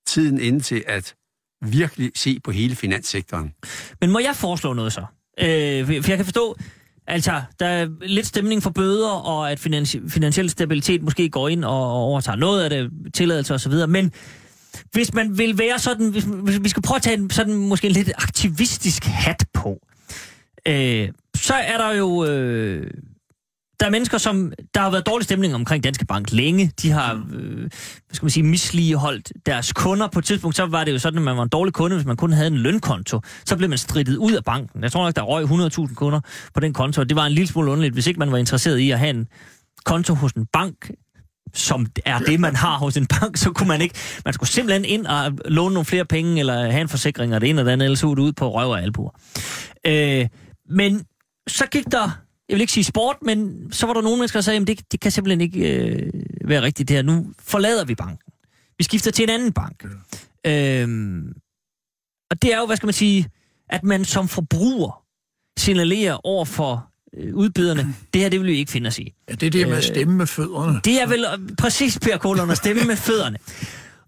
[0.07, 1.15] tiden inde til at
[1.61, 3.53] virkelig se på hele finanssektoren.
[4.01, 5.05] Men må jeg foreslå noget så?
[5.39, 6.57] Øh, for jeg kan forstå,
[7.07, 11.65] altså, der er lidt stemning for bøder, og at finansi- finansiel stabilitet måske går ind
[11.65, 14.11] og, overtager noget af det, tilladelse osv., men
[14.91, 17.87] hvis man vil være sådan, hvis, hvis vi skal prøve at tage en, sådan måske
[17.87, 19.79] en lidt aktivistisk hat på,
[20.67, 22.25] øh, så er der jo...
[22.25, 22.91] Øh,
[23.81, 24.53] der er mennesker, som...
[24.73, 26.71] Der har været dårlig stemning omkring Danske Bank længe.
[26.81, 27.69] De har, øh, hvad
[28.13, 30.07] skal man sige, misligeholdt deres kunder.
[30.07, 32.05] På et tidspunkt, så var det jo sådan, at man var en dårlig kunde, hvis
[32.05, 33.21] man kun havde en lønkonto.
[33.45, 34.83] Så blev man strittet ud af banken.
[34.83, 35.43] Jeg tror nok, der røg
[35.87, 36.19] 100.000 kunder
[36.53, 37.03] på den konto.
[37.03, 39.27] Det var en lille smule underligt, hvis ikke man var interesseret i at have en
[39.85, 40.91] konto hos en bank,
[41.53, 43.95] som er det, man har hos en bank, så kunne man ikke...
[44.25, 47.49] Man skulle simpelthen ind og låne nogle flere penge, eller have en forsikring, og det
[47.49, 49.11] ene og det andet, ellers så ud på røv og albuer.
[49.85, 50.27] Øh,
[50.69, 51.05] men
[51.47, 52.20] så gik der
[52.51, 54.91] jeg vil ikke sige sport, men så var der nogle mennesker, der sagde, at det,
[54.91, 56.11] det kan simpelthen ikke øh,
[56.45, 57.03] være rigtigt det her.
[57.03, 58.33] Nu forlader vi banken.
[58.77, 59.85] Vi skifter til en anden bank.
[60.45, 60.81] Ja.
[60.81, 61.33] Øhm,
[62.31, 63.27] og det er jo, hvad skal man sige,
[63.69, 65.03] at man som forbruger
[65.59, 69.13] signalerer over for øh, udbyderne, det her, det vil vi ikke finde os i.
[69.29, 70.81] Ja, det er det med at stemme med fødderne.
[70.85, 73.37] Det er vel øh, præcis, Per Kolon, at stemme med fødderne.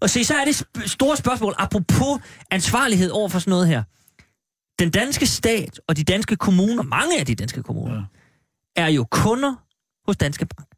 [0.00, 3.82] Og se, så er det sp- store spørgsmål, apropos ansvarlighed over for sådan noget her.
[4.78, 8.02] Den danske stat og de danske kommuner, mange af de danske kommuner, ja
[8.76, 9.54] er jo kunder
[10.06, 10.68] hos Danske Bank.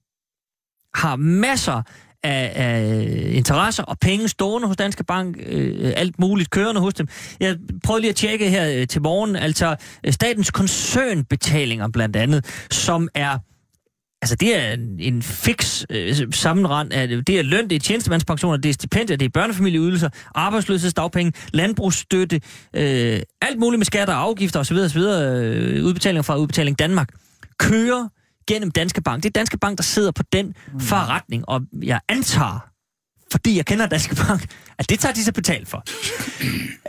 [0.95, 1.83] Har masser
[2.23, 7.09] af, af interesser og penge stående hos Danske Bank, øh, alt muligt kørende hos dem.
[7.41, 12.67] Jeg prøvede lige at tjekke her øh, til morgen, altså øh, statens koncernbetalinger blandt andet,
[12.71, 13.39] som er
[14.23, 18.57] Altså, det er en, en fix øh, sammenrend af, det er løn, det er tjenestemandspensioner,
[18.57, 22.41] det er stipendier, det er børnefamilieydelser, arbejdsløshedsdagpenge, landbrugsstøtte,
[22.77, 24.99] øh, alt muligt med skatter og afgifter osv., osv.
[24.99, 27.09] Øh, udbetalinger fra Udbetaling Danmark
[27.59, 28.09] kører
[28.49, 29.23] gennem Danske Bank.
[29.23, 30.81] Det er Danske Bank, der sidder på den mm.
[30.81, 32.69] forretning, og jeg antager,
[33.33, 34.47] fordi jeg kender Danske Bank,
[34.79, 35.85] at det tager de så betalt for.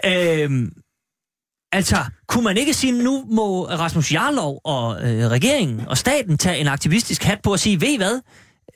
[0.43, 0.71] øhm,
[1.71, 6.57] altså, kunne man ikke sige, nu må Rasmus Jarlov og øh, regeringen og staten tage
[6.57, 8.21] en aktivistisk hat på og sige, ved I hvad,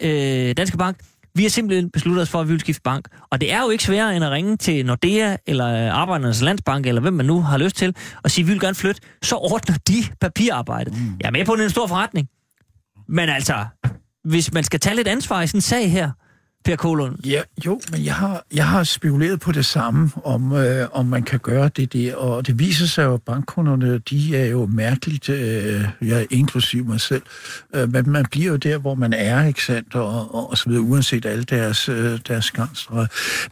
[0.02, 0.98] øh, Danske Bank,
[1.36, 3.08] vi har simpelthen besluttet os for, at vi vil skifte bank.
[3.30, 7.02] Og det er jo ikke sværere end at ringe til Nordea, eller Arbejdernes Landsbank, eller
[7.02, 9.02] hvem man nu har lyst til, og sige, vi vil gerne flytte.
[9.24, 10.94] Så ordner de papirarbejdet.
[10.94, 11.14] Mm.
[11.20, 12.28] Jeg er med på, at det er en stor forretning.
[13.10, 13.66] Men altså,
[14.24, 16.12] hvis man skal tage lidt ansvar i sådan en sag her,
[16.64, 17.26] Per Kolund?
[17.26, 21.24] Ja, jo, men jeg har, jeg har spekuleret på det samme, om, øh, om man
[21.24, 25.30] kan gøre det der, og det viser sig jo, at bankkunderne, de er jo mærkeligt,
[25.30, 27.22] øh, jeg inklusiv mig selv,
[27.76, 30.70] øh, men man bliver jo der, hvor man er, ikke sandt, og, og, og så
[30.70, 33.08] videre, uanset alle deres, øh, deres gangstrøg.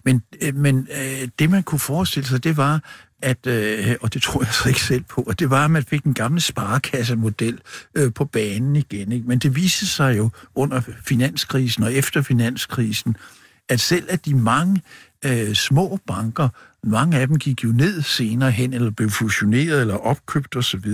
[0.05, 2.81] Men, øh, men øh, det, man kunne forestille sig, det var,
[3.21, 5.83] at, øh, og det tror jeg så ikke selv på, at det var, at man
[5.83, 7.59] fik den gamle sparekassemodel
[7.95, 9.11] øh, på banen igen.
[9.11, 9.27] Ikke?
[9.27, 13.15] Men det viste sig jo under finanskrisen og efter finanskrisen,
[13.69, 14.81] at selv at de mange
[15.25, 16.49] øh, små banker,
[16.83, 20.85] mange af dem gik jo ned senere hen, eller blev fusioneret eller opkøbt osv.,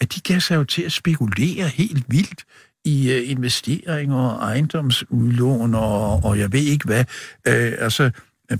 [0.00, 2.44] at de gav sig jo til at spekulere helt vildt
[2.84, 7.04] i øh, investeringer og ejendomsudlån og, og jeg ved ikke hvad.
[7.46, 8.10] Øh, altså,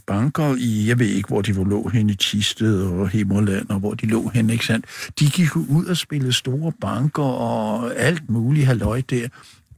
[0.07, 3.95] banker i, jeg ved ikke, hvor de lå hen i Tisted og Himmerland, og hvor
[3.95, 4.87] de lå hen, ikke sandt?
[5.21, 9.29] De gik ud og spillede store banker og alt muligt halløj der,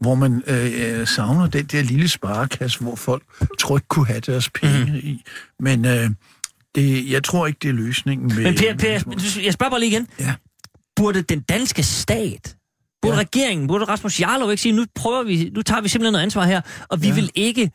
[0.00, 3.22] hvor man øh, savner den der lille sparekasse, hvor folk
[3.58, 4.94] trygt kunne have deres penge mm.
[4.94, 5.22] i.
[5.60, 6.10] Men øh,
[6.74, 8.36] det, jeg tror ikke, det er løsningen.
[8.36, 10.06] Med, Men Per, per jeg spørger bare lige igen.
[10.20, 10.34] Ja.
[10.96, 12.56] Burde den danske stat
[13.02, 13.20] Burde ja.
[13.20, 16.44] regeringen, burde Rasmus Jarlov ikke sige, nu prøver vi, nu tager vi simpelthen noget ansvar
[16.44, 17.14] her, og vi ja.
[17.14, 17.70] vil ikke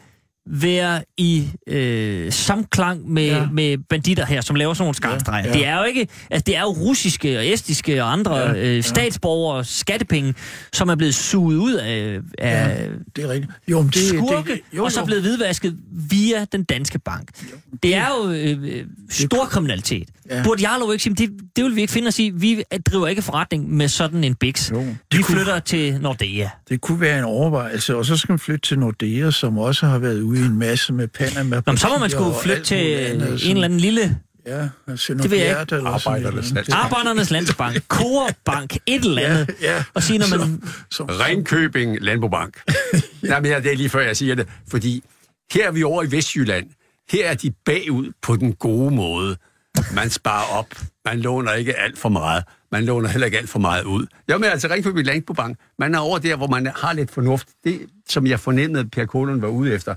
[0.46, 3.48] være i øh, samklang med, ja.
[3.52, 5.48] med banditter her, som laver sådan nogle skarstreger.
[5.48, 5.58] Ja, ja.
[5.58, 8.84] Det er jo ikke, altså det er jo russiske og estiske og andre ja, øh,
[8.84, 10.34] statsborgere skattepenge,
[10.74, 13.52] som er blevet suget ud af, af ja, det er rigtigt.
[13.68, 14.84] Jo, men det, skurke, det, jo, jo.
[14.84, 17.30] og så blevet hvidvasket via den danske bank.
[17.52, 20.10] Jo, det, det er jo øh, stor kriminalitet.
[20.30, 20.44] Ja.
[20.44, 22.32] Burde Jarlov ikke sige, det, det vil vi ikke finde os i.
[22.36, 24.72] Vi driver ikke forretning med sådan en biks.
[24.72, 26.48] Jo, vi kunne, flytter til Nordea.
[26.70, 30.00] Det kunne være en overvejelse, og så skal man flytte til Nordea, som også har
[30.00, 31.62] været ude i en masse med Panama.
[31.66, 34.20] Nå, så må man skulle flytte til andet, en eller anden lille...
[34.48, 35.76] Ja, altså det vil jeg ikke.
[35.76, 36.84] Arbejdernes Landsbank.
[36.86, 37.84] Arbejdernes Landsbank.
[38.46, 38.78] Bank.
[38.86, 39.56] Et eller andet.
[39.62, 39.84] Ja, ja.
[39.94, 40.62] Og sige, når man...
[40.64, 42.58] Så, så, Ringkøbing Landbobank.
[42.68, 43.00] ja.
[43.24, 44.48] Jamen, ja, det er lige før, jeg siger det.
[44.72, 45.04] Fordi
[45.54, 46.66] her er vi over i Vestjylland.
[47.12, 49.38] her er de bagud på den gode måde.
[49.96, 50.68] Man sparer op.
[51.06, 52.44] Man låner ikke alt for meget.
[52.72, 54.08] Man låner heller ikke alt for meget ud.
[54.28, 55.58] Jeg med altså Ringkøbing Landbobank.
[55.80, 57.48] Man er over der, hvor man har lidt fornuft.
[57.64, 59.96] Det, som jeg fornemmede, Per Kolund var ude efter,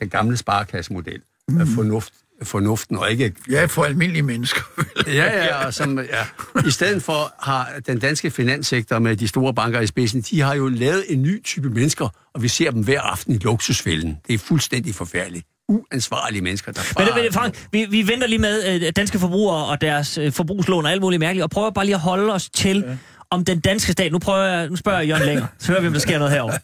[0.00, 1.20] den gamle sparekassemodel.
[1.48, 1.66] Mm.
[1.66, 3.32] Fornuft, fornuften, og ikke...
[3.50, 4.60] Ja, for almindelige mennesker.
[5.06, 6.26] ja, ja, og som, ja.
[6.66, 10.54] I stedet for har den danske finanssektor med de store banker i spidsen, de har
[10.54, 14.18] jo lavet en ny type mennesker, og vi ser dem hver aften i luksusfælden.
[14.26, 17.04] Det er fuldstændig forfærdeligt uansvarlige mennesker, der bare...
[17.14, 20.84] Men, men Frank, vi, vi venter lige med øh, danske forbrugere og deres øh, forbrugslån
[20.84, 22.96] og alt muligt mærkeligt, og prøver bare lige at holde os til, ja.
[23.30, 24.12] om den danske stat...
[24.12, 26.32] Nu, prøver jeg, nu spørger jeg Jørgen længere, så hører vi, om der sker noget
[26.32, 26.58] herovre.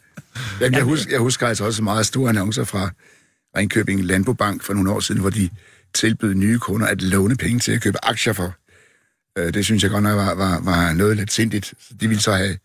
[0.61, 2.89] Jeg, jeg, husker, jeg husker altså også meget store annoncer fra
[3.57, 5.49] Ringkøbing Landbobank for nogle år siden, hvor de
[5.93, 8.53] tilbød nye kunder at låne penge til at købe aktier for.
[9.37, 11.65] Øh, det synes jeg godt nok var, var, var noget lidt sindigt.
[11.65, 12.57] Så de ville så have,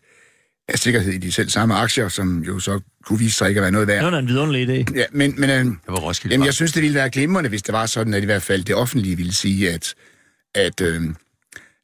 [0.69, 3.61] have sikkerhed i de selv samme aktier, som jo så kunne vise sig ikke at
[3.61, 4.03] være noget værd.
[4.03, 4.93] Det var en vidunderlig idé.
[4.95, 7.63] Ja, men, men øh, det var Roskilde jamen, jeg synes, det ville være glimrende, hvis
[7.63, 9.95] det var sådan, at i hvert fald det offentlige ville sige, at,
[10.55, 11.01] at, øh,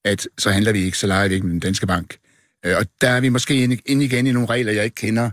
[0.05, 2.15] at så handler vi ikke, så leger vi ikke med den danske bank.
[2.65, 5.29] Øh, og der er vi måske inde, inde igen i nogle regler, jeg ikke kender.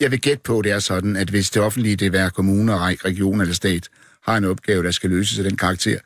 [0.00, 3.40] Jeg vil gætte på, det er sådan, at hvis det offentlige, det er kommuner, region
[3.40, 3.88] eller stat,
[4.22, 5.98] har en opgave, der skal løses af den karakter,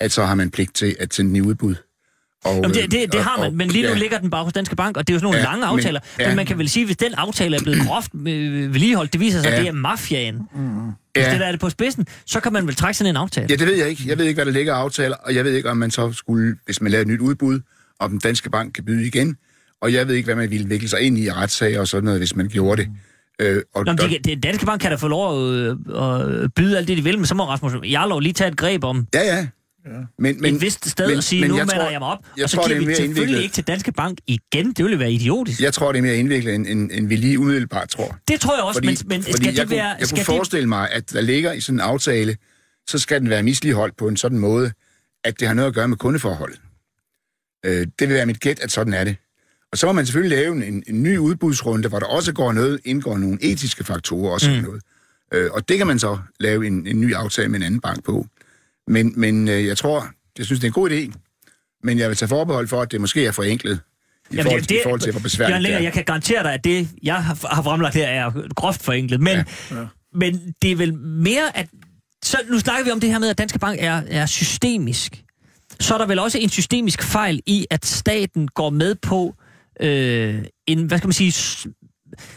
[0.00, 1.74] at så har man pligt til at sende den i udbud.
[2.44, 3.98] Og, Jamen det, det, det har man, men lige nu ja.
[3.98, 6.00] ligger den bare hos Danske Bank, og det er jo sådan nogle ja, lange aftaler.
[6.00, 6.28] Men, ja.
[6.28, 9.20] men man kan vel sige, at hvis den aftale er blevet groft øh, vedligeholdt, det
[9.20, 9.54] viser sig, ja.
[9.54, 10.34] at det er mafiaen.
[10.34, 10.40] Mm.
[11.12, 11.32] Hvis ja.
[11.32, 13.46] det der er det på spidsen, så kan man vel trække sådan en aftale.
[13.50, 14.02] Ja, det ved jeg ikke.
[14.06, 16.12] Jeg ved ikke, hvad der ligger af aftaler, og jeg ved ikke, om man så
[16.12, 17.60] skulle, hvis man laver et nyt udbud,
[18.00, 19.36] om den danske bank kan byde igen.
[19.80, 22.20] Og jeg ved ikke, hvad man ville vikle sig ind i retssager og sådan noget,
[22.20, 22.90] hvis man gjorde det.
[23.40, 25.76] Øh, og Nå, de, de, Danske Bank kan da få lov at, øh,
[26.44, 28.84] at byde alt det, de vil, men så må Rasmus Jarlov lige tage et greb
[28.84, 29.46] om ja, ja.
[29.86, 29.90] Ja.
[30.18, 32.44] Men, men, et vist sted men, at sige, men nu mander jeg mig op, jeg
[32.44, 33.42] og så tror, giver vi selvfølgelig indviklet.
[33.42, 34.72] ikke til Danske Bank igen.
[34.72, 35.60] Det ville være idiotisk.
[35.60, 38.18] Jeg tror, det er mere indviklet, end, end, end vi lige umiddelbart tror.
[38.28, 39.90] Det tror jeg også, fordi, men, men fordi skal det jeg være...
[39.90, 42.36] Kunne, jeg kunne forestille mig, at der ligger i sådan en aftale,
[42.88, 44.72] så skal den være misligeholdt på en sådan måde,
[45.24, 46.60] at det har noget at gøre med kundeforholdet.
[47.66, 49.16] Øh, det vil være mit gæt, at sådan er det.
[49.72, 52.80] Og så må man selvfølgelig lave en, en ny udbudsrunde, hvor der også går noget,
[52.84, 54.56] indgår nogle etiske faktorer også mm.
[54.56, 54.82] noget.
[55.34, 58.04] Øh, og det kan man så lave en, en ny aftale med en anden bank
[58.04, 58.26] på.
[58.86, 60.06] Men, men øh, jeg tror,
[60.38, 61.12] jeg synes, det er en god idé,
[61.82, 63.80] men jeg vil tage forbehold for, at det måske er forenklet.
[64.30, 65.78] I, Jamen, forhold, det, i forhold til, hvor besværligt det er.
[65.78, 69.20] Jeg kan garantere dig, at det, jeg har, har fremlagt her, er groft forenklet.
[69.20, 69.44] Men, ja.
[69.76, 69.86] Ja.
[70.14, 71.68] men det er vel mere, at...
[72.24, 75.24] Så nu snakker vi om det her med, at Danske Bank er, er systemisk.
[75.80, 79.34] Så er der vel også en systemisk fejl i, at staten går med på
[79.80, 81.32] øh, en, hvad skal man sige,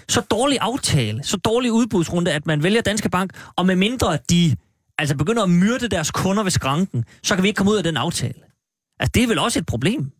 [0.09, 4.55] så dårlig aftale, så dårlig udbudsrunde, at man vælger Danske Bank, og med mindre de
[4.97, 7.83] altså begynder at myrde deres kunder ved skranken, så kan vi ikke komme ud af
[7.83, 8.39] den aftale.
[8.99, 10.11] Altså, det er vel også et problem?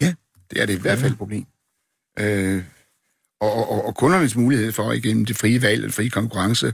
[0.00, 0.14] Ja,
[0.50, 1.46] det er det i hvert fald et problem.
[2.20, 2.62] Øh,
[3.40, 6.72] og, og, og kundernes mulighed for igennem det frie valg og frie konkurrence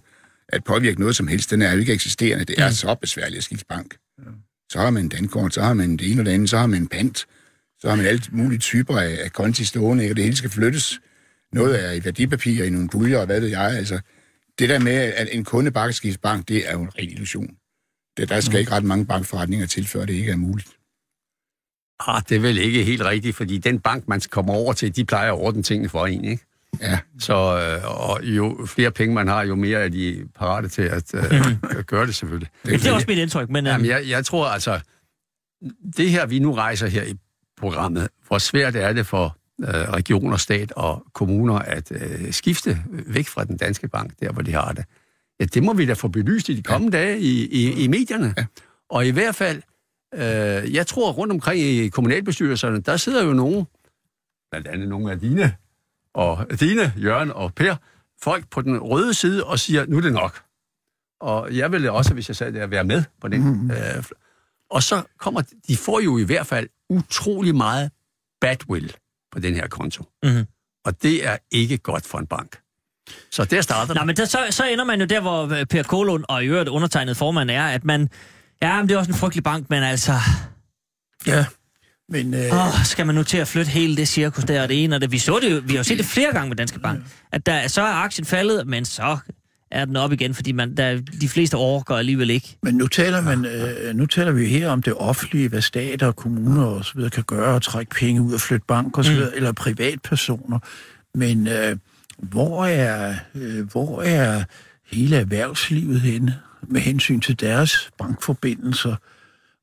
[0.48, 2.44] at påvirke noget som helst, den er jo ikke eksisterende.
[2.44, 2.74] Det er mm.
[2.74, 3.96] så besværligt at skifte bank.
[4.72, 6.82] Så har man en dankort, så har man det ene det andet, så har man
[6.82, 7.26] en pant,
[7.78, 11.00] så har man alt mulige typer af, af konti stående, og det hele skal flyttes.
[11.52, 13.76] Noget er i værdipapirer, i nogle puljer, og hvad ved jeg.
[13.76, 14.00] Altså,
[14.58, 17.10] det der med, at en kunde bare kan skifte bank, det er jo en ren
[17.10, 17.56] illusion.
[18.16, 18.58] Det, der skal mm.
[18.58, 20.68] ikke ret mange bankforretninger til, før det ikke er muligt.
[22.00, 25.04] Ah, det er vel ikke helt rigtigt, fordi den bank, man kommer over til, de
[25.04, 26.44] plejer at ordne tingene for en, ikke?
[26.80, 26.98] Ja.
[27.18, 31.14] Så øh, og jo flere penge man har, jo mere er de parate til at
[31.14, 32.48] øh, gøre det selvfølgelig.
[32.64, 33.50] Det, det er også mit indtryk.
[33.50, 33.70] Men, øh...
[33.70, 34.80] Jamen, jeg, jeg tror altså,
[35.96, 37.14] det her vi nu rejser her i
[37.56, 43.44] programmet, hvor svært er det for regioner, stat og kommuner at øh, skifte væk fra
[43.44, 44.84] den danske bank, der hvor de har det.
[45.40, 47.04] Ja, det må vi da få belyst i de kommende ja.
[47.04, 48.34] dage i, i, i medierne.
[48.36, 48.46] Ja.
[48.90, 49.62] Og i hvert fald,
[50.14, 53.66] øh, jeg tror rundt omkring i kommunalbestyrelserne, der sidder jo nogen,
[54.50, 55.56] blandt andet nogle af dine,
[56.14, 57.76] og dine, Jørgen og Per,
[58.22, 60.42] folk på den røde side og siger, nu er det nok.
[61.20, 63.40] Og jeg ville også, hvis jeg sagde det, at være med på den.
[63.40, 63.70] Mm.
[63.70, 64.04] Øh,
[64.70, 67.90] og så kommer, de får jo i hvert fald utrolig meget
[68.40, 68.96] badwill
[69.34, 70.04] på den her konto.
[70.22, 70.46] Mm-hmm.
[70.84, 72.58] Og det er ikke godt for en bank.
[73.30, 75.82] Så der starter Nej, men der, så, så ender man jo der, hvor øh, Per
[75.82, 78.08] Kolund og i øvrigt undertegnet formand er, at man...
[78.62, 80.12] Ja, men det er også en frygtelig bank, men altså...
[81.26, 81.46] Ja,
[82.08, 82.34] men...
[82.34, 82.52] Øh...
[82.52, 85.00] Oh, skal man nu til at flytte hele det cirkus der og det ene og
[85.00, 85.12] det?
[85.12, 87.04] Vi, så det jo, vi har jo set det flere gange med Danske Bank.
[87.32, 89.18] At der, så er aktien faldet, men så
[89.74, 92.56] er den op igen, fordi man, der, de fleste overgår alligevel ikke.
[92.62, 96.16] Men nu taler, man, øh, nu taler vi her om det offentlige, hvad stater og
[96.16, 99.12] kommuner og så videre kan gøre, og trække penge ud og flytte bank og så
[99.12, 99.36] videre, mm.
[99.36, 100.58] eller privatpersoner.
[101.14, 101.76] Men øh,
[102.18, 104.44] hvor, er, øh, hvor er
[104.92, 108.96] hele erhvervslivet henne med hensyn til deres bankforbindelser?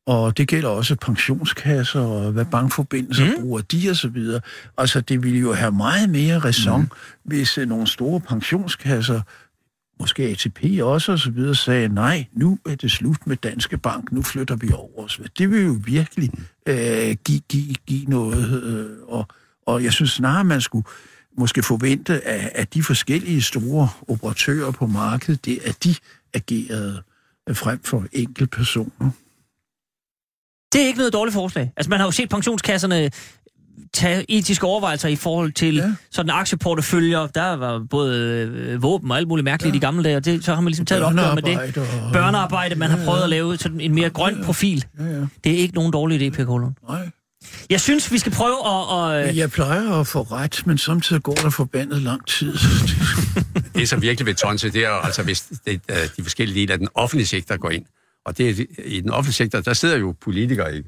[0.06, 3.41] Og det gælder også pensionskasser, og hvad bankforbindelser mm.
[3.41, 4.41] bruger de og så videre.
[4.78, 6.89] Altså, det ville jo have meget mere ræson, mm.
[7.24, 9.21] hvis uh, nogle store pensionskasser
[10.01, 14.11] måske ATP også og så videre, sagde, nej, nu er det slut med Danske Bank,
[14.11, 15.21] nu flytter vi over os.
[15.37, 16.31] Det vil jo virkelig
[16.67, 19.27] øh, give, give, give noget, øh, og,
[19.65, 20.85] og jeg synes snarere, man skulle
[21.37, 25.95] måske forvente at, at de forskellige store operatører på markedet, det at de
[26.33, 27.03] agerede
[27.49, 29.11] øh, frem for enkeltpersoner.
[30.73, 31.71] Det er ikke noget dårligt forslag.
[31.77, 33.11] Altså, man har jo set pensionskasserne
[33.94, 35.94] tage etiske overvejelser i forhold til ja.
[36.12, 37.28] sådan aktieporteføljer.
[37.28, 39.78] Der var både øh, våben og alt muligt mærkeligt ja.
[39.78, 41.78] i gamle dage, og det, så har man ligesom taget opgør med det.
[41.78, 41.88] Og...
[42.13, 44.86] Børnearbejde, man ja, har prøvet at lave sådan en mere grøn ja, profil.
[45.00, 45.26] Ja, ja.
[45.44, 46.74] Det er ikke nogen dårlig idé, Per Kolund.
[46.89, 47.10] Nej.
[47.70, 49.28] Jeg synes, vi skal prøve at...
[49.30, 49.38] at...
[49.38, 52.58] Jeg plejer at få ret, men samtidig går der forbandet lang tid.
[53.76, 55.82] det, som virkelig vil tonse, det er altså, hvis det,
[56.17, 57.86] de forskellige dele af den offentlige sektor går ind.
[58.26, 60.82] Og det, i den offentlige sektor, der sidder jo politikere i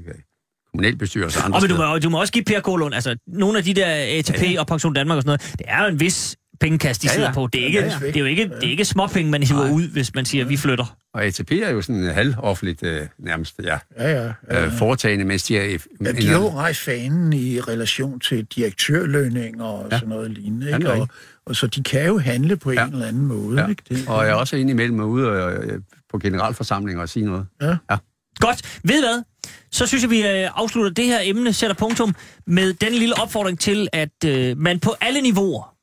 [0.73, 3.57] kommunalbestyrelser og andre og men du må, du må også give Per Kolund, altså nogle
[3.57, 4.59] af de der ATP ja, ja.
[4.59, 7.15] og Pension Danmark og sådan noget, det er jo en vis pengekast, de ja, ja.
[7.15, 7.47] sidder på.
[7.53, 8.07] Det er, ikke, ja, ja.
[8.07, 10.49] det er jo ikke, det er ikke småpenge, man hiver ud, hvis man siger, at
[10.49, 10.97] vi flytter.
[11.13, 14.65] Og ATP er jo sådan halvoffentligt øh, nærmest, ja, ja, ja, ja, ja.
[14.65, 15.77] Øh, foretagende, mens de er...
[16.05, 19.97] Ja, de har jo rejst fanen i relation til direktørlønning og ja.
[19.97, 20.91] sådan noget lignende, ikke?
[20.91, 21.07] Og,
[21.45, 22.85] og så de kan jo handle på ja.
[22.85, 23.67] en eller anden måde, ja.
[23.67, 23.83] ikke?
[23.89, 25.81] Det, og jeg er også indimellem ude og, øh,
[26.11, 27.45] på generalforsamlinger og sige noget.
[27.61, 27.75] Ja.
[27.91, 27.97] ja.
[28.39, 28.79] Godt.
[28.83, 29.23] Ved hvad?
[29.71, 32.15] Så synes jeg, vi øh, afslutter det her emne, sætter punktum,
[32.47, 35.73] med den lille opfordring til, at øh, man på alle niveauer,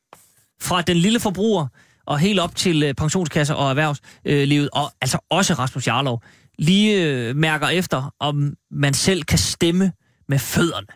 [0.63, 1.67] fra den lille forbruger
[2.07, 6.23] og helt op til øh, pensionskasser og erhvervslivet, øh, og altså også Rasmus Jarlov,
[6.59, 9.93] lige øh, mærker efter, om man selv kan stemme
[10.29, 10.87] med fødderne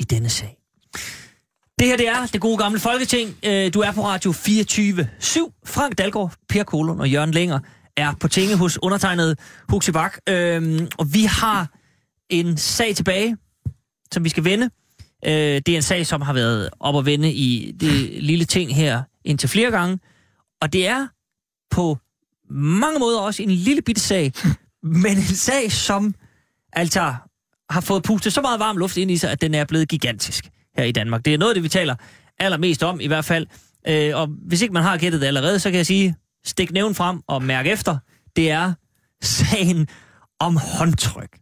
[0.00, 0.56] i denne sag.
[1.78, 3.36] Det her det er det gode gamle Folketing.
[3.44, 5.52] Øh, du er på Radio 24 7.
[5.66, 7.58] Frank Dalgaard, Per Kolon og Jørgen Længer
[7.96, 10.18] er på tinge hos undertegnet Huxi Bak.
[10.28, 11.68] Øhm, og vi har
[12.30, 13.36] en sag tilbage,
[14.12, 14.70] som vi skal vende.
[15.26, 18.76] Øh, det er en sag, som har været op og vende i det lille ting
[18.76, 19.98] her indtil flere gange.
[20.60, 21.06] Og det er
[21.70, 21.98] på
[22.50, 24.32] mange måder også en lille bitte sag,
[24.82, 26.14] men en sag, som
[26.72, 27.14] altså
[27.70, 30.50] har fået pustet så meget varm luft ind i sig, at den er blevet gigantisk
[30.76, 31.24] her i Danmark.
[31.24, 31.94] Det er noget af det, vi taler
[32.38, 33.46] allermest om i hvert fald.
[33.88, 36.94] Øh, og hvis ikke man har gættet det allerede, så kan jeg sige, stik næven
[36.94, 37.98] frem og mærk efter.
[38.36, 38.72] Det er
[39.22, 39.88] sagen
[40.38, 41.38] om håndtryk.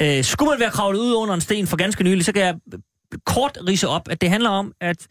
[0.00, 2.54] Øh, skulle man være kravlet ud under en sten for ganske nylig, så kan jeg
[3.26, 5.06] kort rise op, at det handler om, at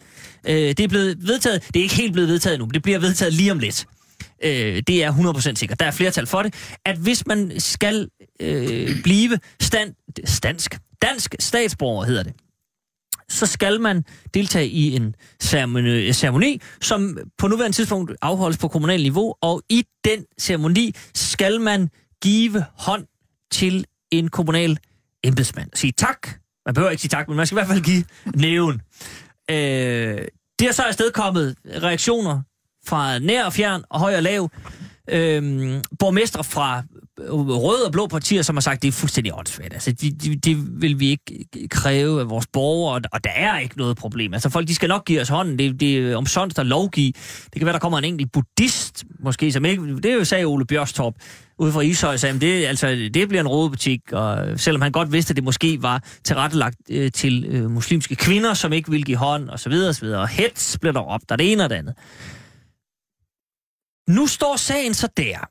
[0.48, 1.68] øh, det er blevet vedtaget.
[1.68, 3.88] Det er ikke helt blevet vedtaget nu, men det bliver vedtaget lige om lidt.
[4.44, 5.80] Øh, det er 100% sikkert.
[5.80, 6.54] Der er flertal for det.
[6.86, 9.94] At hvis man skal øh, blive stand,
[10.44, 12.34] dansk, dansk statsborger, hedder det,
[13.30, 19.36] så skal man deltage i en ceremoni, som på nuværende tidspunkt afholdes på kommunal niveau,
[19.42, 21.90] og i den ceremoni skal man
[22.24, 23.06] give hånd
[23.52, 24.78] til en kommunal
[25.24, 25.70] embedsmand.
[25.74, 26.28] Sige tak.
[26.66, 28.04] Man behøver ikke sige tak, men man skal i hvert fald give
[28.36, 28.82] næven.
[29.52, 30.28] Øh,
[30.60, 32.42] det har så afstedkommet reaktioner
[32.86, 34.50] fra nær og fjern og høj og lav.
[35.10, 35.42] Øh,
[36.00, 36.84] borgmestre fra
[37.30, 39.74] røde og blå partier, som har sagt, det er fuldstændig åndssvagt.
[39.74, 43.78] Altså, det de, de vil vi ikke kræve af vores borgere, og der er ikke
[43.78, 44.34] noget problem.
[44.34, 45.60] Altså, folk, de skal nok give os hånden.
[45.60, 47.14] Det, det er sådan, at lovgive.
[47.44, 49.96] Det kan være, der kommer en enkelt buddhist, måske, som ikke...
[49.96, 51.14] Det er jo, sagde Ole Bjørstorp
[51.60, 55.32] ude fra Ishøj, sagde, det, altså, det bliver en rodebutik, og selvom han godt vidste,
[55.32, 59.50] at det måske var tilrettelagt øh, til øh, muslimske kvinder, som ikke ville give hånd,
[59.50, 60.22] og så videre, og så videre.
[60.22, 61.94] Og hets blev der op, der er det ene og det andet.
[64.10, 65.50] Nu står sagen så der,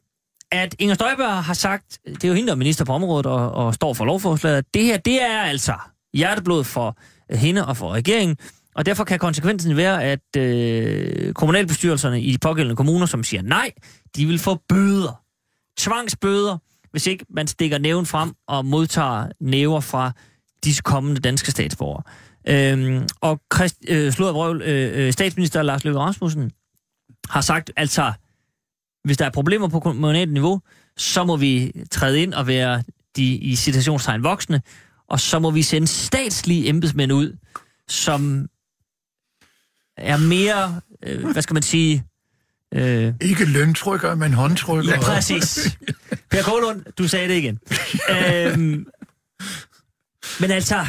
[0.53, 3.53] at Inger Støjberg har sagt, det er jo hende, der er minister på området og,
[3.53, 5.75] og står for lovforslaget, det her, det er altså
[6.15, 6.97] hjerteblod for
[7.31, 8.37] hende og for regeringen,
[8.75, 13.73] og derfor kan konsekvensen være, at øh, kommunalbestyrelserne i de pågældende kommuner, som siger nej,
[14.17, 15.23] de vil få bøder.
[15.79, 16.59] Tvangsbøder,
[16.91, 20.13] hvis ikke man stikker næven frem og modtager næver fra
[20.65, 22.03] disse kommende danske statsborgere.
[22.49, 26.51] Øhm, og Christ, øh, Vrøvl, øh, øh, statsminister Lars Løkke Rasmussen
[27.29, 28.13] har sagt, altså,
[29.09, 30.61] hvis der er problemer på kommunalt niveau,
[30.97, 32.83] så må vi træde ind og være
[33.17, 34.63] de i situationstegn voksne,
[35.09, 37.37] og så må vi sende statslige embedsmænd ud,
[37.89, 38.49] som
[39.97, 42.05] er mere, øh, hvad skal man sige...
[42.75, 44.93] Øh, Ikke løntrykker, men håndtrykker.
[44.93, 45.79] Ja, præcis.
[46.31, 47.59] Per Kålund, du sagde det igen.
[48.17, 48.87] øhm,
[50.41, 50.87] men altså,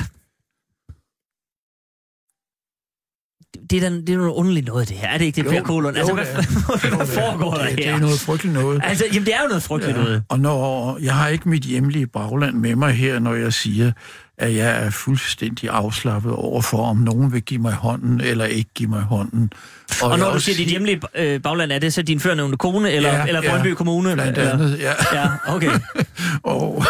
[3.69, 5.07] det er, da, det er noget underligt noget, det her.
[5.07, 5.97] Er det ikke det, Per Kolund?
[5.97, 7.75] Altså, hvad, hvad, hvad foregår der her?
[7.75, 8.81] Det er noget frygteligt noget.
[8.83, 10.03] Altså, jamen, det er jo noget frygteligt ja.
[10.03, 10.23] noget.
[10.29, 13.91] Og når jeg har ikke mit hjemlige bagland med mig her, når jeg siger,
[14.39, 18.69] at jeg er fuldstændig afslappet over for, om nogen vil give mig hånden eller ikke
[18.75, 19.53] give mig hånden.
[20.01, 22.91] Og, og når du siger dit hjemlige øh, bagland, er det så din førnævnte kone,
[22.91, 24.13] eller, ja, eller Brøndby ja, Kommune?
[24.13, 24.53] Blandt eller?
[24.53, 24.93] andet, ja.
[25.13, 25.71] ja okay.
[26.43, 26.83] og,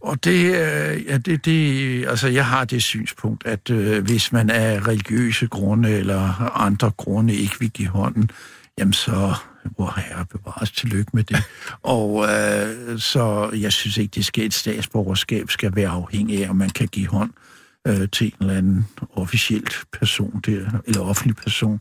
[0.00, 4.50] og det, øh, ja, det, det, altså jeg har det synspunkt, at øh, hvis man
[4.50, 8.30] af religiøse grunde eller andre grunde ikke vil give hånden,
[8.78, 9.34] jamen så
[9.76, 11.42] hvor herre bevares tillykke med det.
[11.82, 16.56] Og øh, så jeg synes ikke, det skal et statsborgerskab skal være afhængig af, om
[16.56, 17.30] man kan give hånd
[17.86, 18.86] øh, til en eller anden
[19.16, 21.80] officielt person der, eller offentlig person.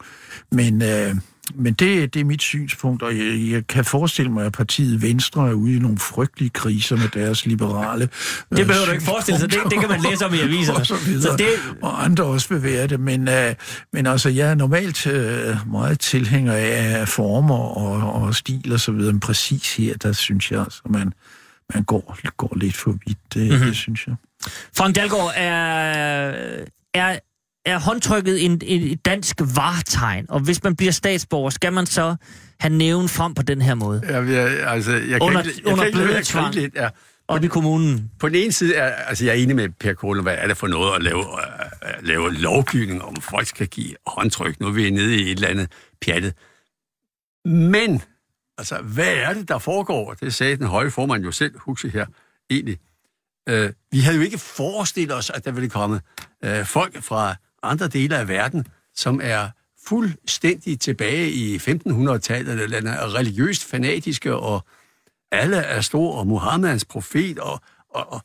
[0.51, 1.15] Men, øh,
[1.55, 5.49] men det, det er mit synspunkt, og jeg, jeg kan forestille mig, at partiet Venstre
[5.49, 8.09] er ude i nogle frygtelige kriser med deres liberale
[8.57, 10.79] Det behøver du ikke forestille sig, det, det kan man læse om i aviserne.
[10.79, 11.47] og, så videre, Så det,
[11.81, 13.55] og andre også vil være det, men, øh,
[13.93, 18.91] men altså, jeg er normalt øh, meget tilhænger af former og, og stil og så
[18.91, 21.13] videre, men præcis her, der synes jeg, altså, man,
[21.73, 23.51] man går, går lidt for vidt, det, Mhm.
[23.51, 23.65] mm-hmm.
[23.67, 24.15] det synes jeg.
[24.77, 26.33] Frank Dalgaard, er,
[26.93, 27.19] er,
[27.65, 30.25] er håndtrykket en, et dansk vartegn?
[30.29, 32.15] Og hvis man bliver statsborger, skal man så
[32.59, 34.01] have næven frem på den her måde?
[34.07, 36.45] Jeg, jeg, altså, jeg kan Under- ikke, jeg under kan ikke tvang.
[36.53, 36.75] grine lidt.
[36.75, 36.89] Ja.
[37.27, 38.11] Op i kommunen?
[38.19, 40.57] På den ene side er altså, jeg er enig med Per Kohler, hvad er det
[40.57, 44.59] for noget at lave, uh, lave lovgivning om, folk skal give håndtryk.
[44.59, 46.33] Nu er vi nede i et eller andet pjattet.
[47.45, 48.01] Men,
[48.57, 50.13] altså, hvad er det, der foregår?
[50.13, 52.05] Det sagde den høje formand jo selv, Huxi her,
[52.49, 52.77] egentlig.
[53.51, 56.01] Uh, vi havde jo ikke forestillet os, at der ville komme
[56.47, 59.49] uh, folk fra andre dele af verden, som er
[59.87, 64.65] fuldstændig tilbage i 1500-tallet, eller er religiøst fanatiske, og
[65.31, 68.21] alle er stor, og Muhammeds profet, og, og, og,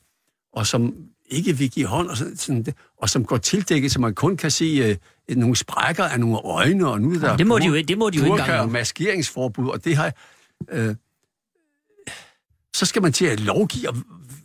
[0.53, 0.95] og som
[1.26, 2.66] ikke vil give hånd, og, sådan,
[2.99, 6.89] og som går tildækket, så man kun kan se øh, nogle sprækker af nogle øjne,
[6.89, 8.70] og nu er der det må de jo- det må de jo ikke engang og
[8.70, 10.12] maskeringsforbud, og det har...
[10.70, 10.95] Øh,
[12.74, 13.93] så skal man til at lovgive,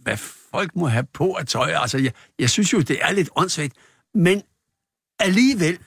[0.03, 0.17] hvad
[0.51, 1.71] folk må have på at tøj.
[1.75, 3.73] Altså, jeg, jeg synes jo, det er lidt åndssvagt,
[4.15, 4.41] men
[5.19, 5.77] alligevel,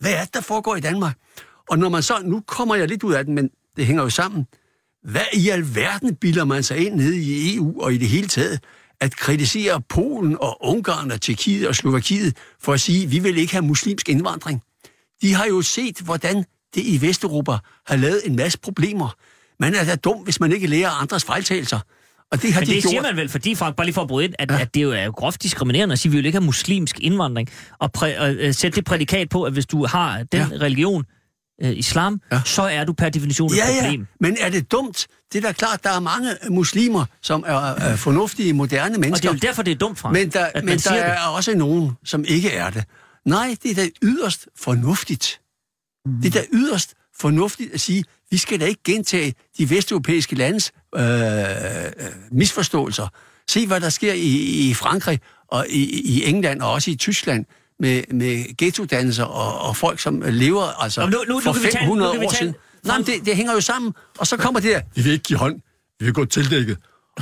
[0.00, 1.18] hvad er det, der foregår i Danmark?
[1.70, 4.10] Og når man så, nu kommer jeg lidt ud af den, men det hænger jo
[4.10, 4.46] sammen.
[5.02, 8.60] Hvad i alverden bilder man sig ind nede i EU og i det hele taget,
[9.00, 13.52] at kritisere Polen og Ungarn og Tjekkiet og Slovakiet for at sige, vi vil ikke
[13.52, 14.62] have muslimsk indvandring.
[15.22, 17.52] De har jo set, hvordan det i Vesteuropa
[17.86, 19.16] har lavet en masse problemer.
[19.60, 21.80] Man er da dum, hvis man ikke lærer andres fejltagelser.
[22.32, 22.90] Og det har Men de det gjort.
[22.90, 24.60] siger man vel, fordi Frank, bare lige for at bryde ind, at, ja.
[24.60, 27.00] at det jo er jo groft diskriminerende at sige, at vi vil ikke have muslimsk
[27.00, 30.38] indvandring, og, præ, og øh, sætte det prædikat på, at hvis du har den ja.
[30.52, 30.56] Ja.
[30.60, 31.04] religion,
[31.62, 32.36] øh, islam, ja.
[32.36, 32.42] Ja.
[32.44, 34.06] så er du per definition et Ja, ja, problem.
[34.20, 35.06] men er det dumt?
[35.32, 39.00] Det er da klart, der er mange muslimer, som er, er fornuftige, moderne Og det
[39.00, 39.28] mennesker.
[39.28, 41.36] er jo derfor, det er dumt, Frank, Men der, at men der er det.
[41.36, 42.84] også nogen, som ikke er det.
[43.26, 45.40] Nej, det er da yderst fornuftigt.
[46.06, 46.12] Mm.
[46.22, 50.72] Det er da yderst fornuftigt at sige, vi skal da ikke gentage de vesteuropæiske landes
[50.96, 51.90] øh, øh,
[52.30, 53.08] misforståelser.
[53.50, 57.44] Se, hvad der sker i, i Frankrig og i, i England og også i Tyskland
[57.80, 61.62] med, med ghettodannelser og, og folk, som lever altså Nå, nu- nu- nu for kan
[61.62, 62.54] vi tage- 500 nu år siden.
[62.84, 63.92] Nej, men det, det hænger jo sammen.
[64.18, 65.60] Og så kommer det der, vi vil ikke give hånd,
[65.98, 66.78] vi vil gå tildækket.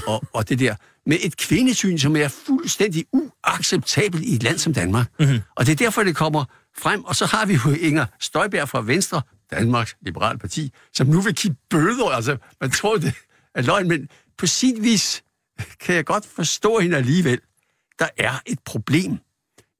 [0.06, 0.74] Og, og det der
[1.06, 5.06] med et kvindesyn, som er fuldstændig uacceptabelt i et land som Danmark.
[5.20, 5.38] Mm-hmm.
[5.56, 6.44] Og det er derfor, det kommer
[6.80, 7.04] frem.
[7.04, 11.34] Og så har vi jo Inger Støjberg fra Venstre, Danmarks Liberale Parti, som nu vil
[11.34, 12.10] give bøder.
[12.10, 13.12] Altså, man tror, det
[13.54, 14.08] er løgn, men
[14.38, 15.22] på sin vis
[15.80, 17.40] kan jeg godt forstå hende alligevel.
[17.98, 19.18] Der er et problem.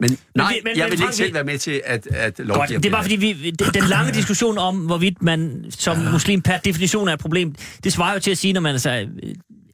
[0.01, 2.39] Men nej, vi- men- jeg men vil Frank, ikke selv være med til at, at
[2.39, 6.43] lovgive Godt, det er bare fordi, vi, den lange diskussion om, hvorvidt man som muslim
[6.43, 9.09] per definition er et problem, det svarer jo til at sige, når man altså,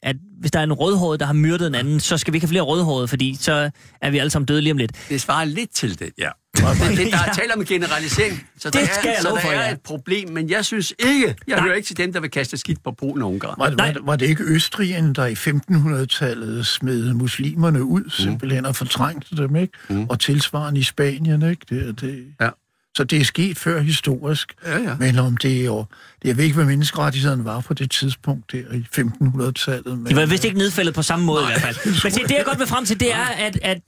[0.06, 2.44] at hvis der er en rødhåret, der har myrdet en anden, så skal vi ikke
[2.46, 3.70] have flere rødhårede, fordi så
[4.02, 4.92] er vi alle sammen døde lige om lidt.
[5.08, 6.28] Det svarer lidt til det, ja.
[6.66, 9.28] Og det, det, der er tale om en generalisering, så der, Det skal er, så
[9.28, 9.72] der for, er ja.
[9.72, 11.60] et problem, men jeg synes ikke, jeg Nej.
[11.64, 13.54] hører ikke til dem, der vil kaste skidt på Polen og Ungarn.
[13.58, 13.92] Var, Nej.
[13.92, 18.10] var, var det ikke Østrigien, der i 1500-tallet smed muslimerne ud, Mm.
[18.10, 20.06] simpelthen, og fortrængte dem, ikke?
[20.08, 21.66] Og tilsvarende i Spanien, ikke?
[21.70, 22.48] Det, det, Ja.
[22.96, 24.54] Så det er sket før historisk.
[24.64, 24.96] Ja, ja.
[24.96, 25.84] Men om det er jo...
[26.24, 29.98] Jeg ved ikke, hvad menneskerettighederne var på det tidspunkt der i 1500-tallet.
[29.98, 31.76] Men, De var vist ikke nedfældet på samme måde i hvert fald.
[31.84, 33.78] Men se, det jeg godt vil frem til, det er, at, at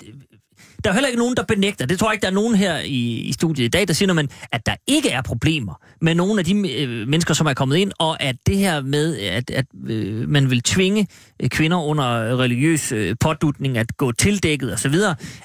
[0.85, 2.55] der er jo heller ikke nogen, der benægter, det tror jeg ikke, der er nogen
[2.55, 6.15] her i, i studiet i dag, der siger, man, at der ikke er problemer med
[6.15, 9.51] nogle af de øh, mennesker, som er kommet ind, og at det her med, at,
[9.51, 11.07] at øh, man vil tvinge
[11.43, 14.95] øh, kvinder under religiøs øh, pådutning at gå tildækket osv.,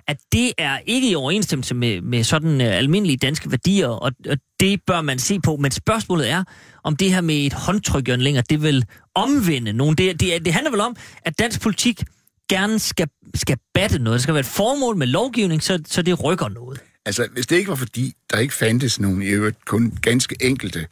[0.08, 4.38] at det er ikke i overensstemmelse med, med sådan øh, almindelige danske værdier, og, og
[4.60, 5.56] det bør man se på.
[5.56, 6.44] Men spørgsmålet er,
[6.84, 9.96] om det her med et håndtryk, Jørgen Linger, det vil omvende nogen.
[9.96, 12.04] Det, det, det handler vel om, at dansk politik
[12.50, 14.18] gerne skal, skal batte noget.
[14.18, 16.80] Der skal være et formål med lovgivning, så, så det rykker noget.
[17.06, 20.88] Altså, hvis det ikke var fordi, der ikke fandtes nogen, i øvrigt kun ganske enkelte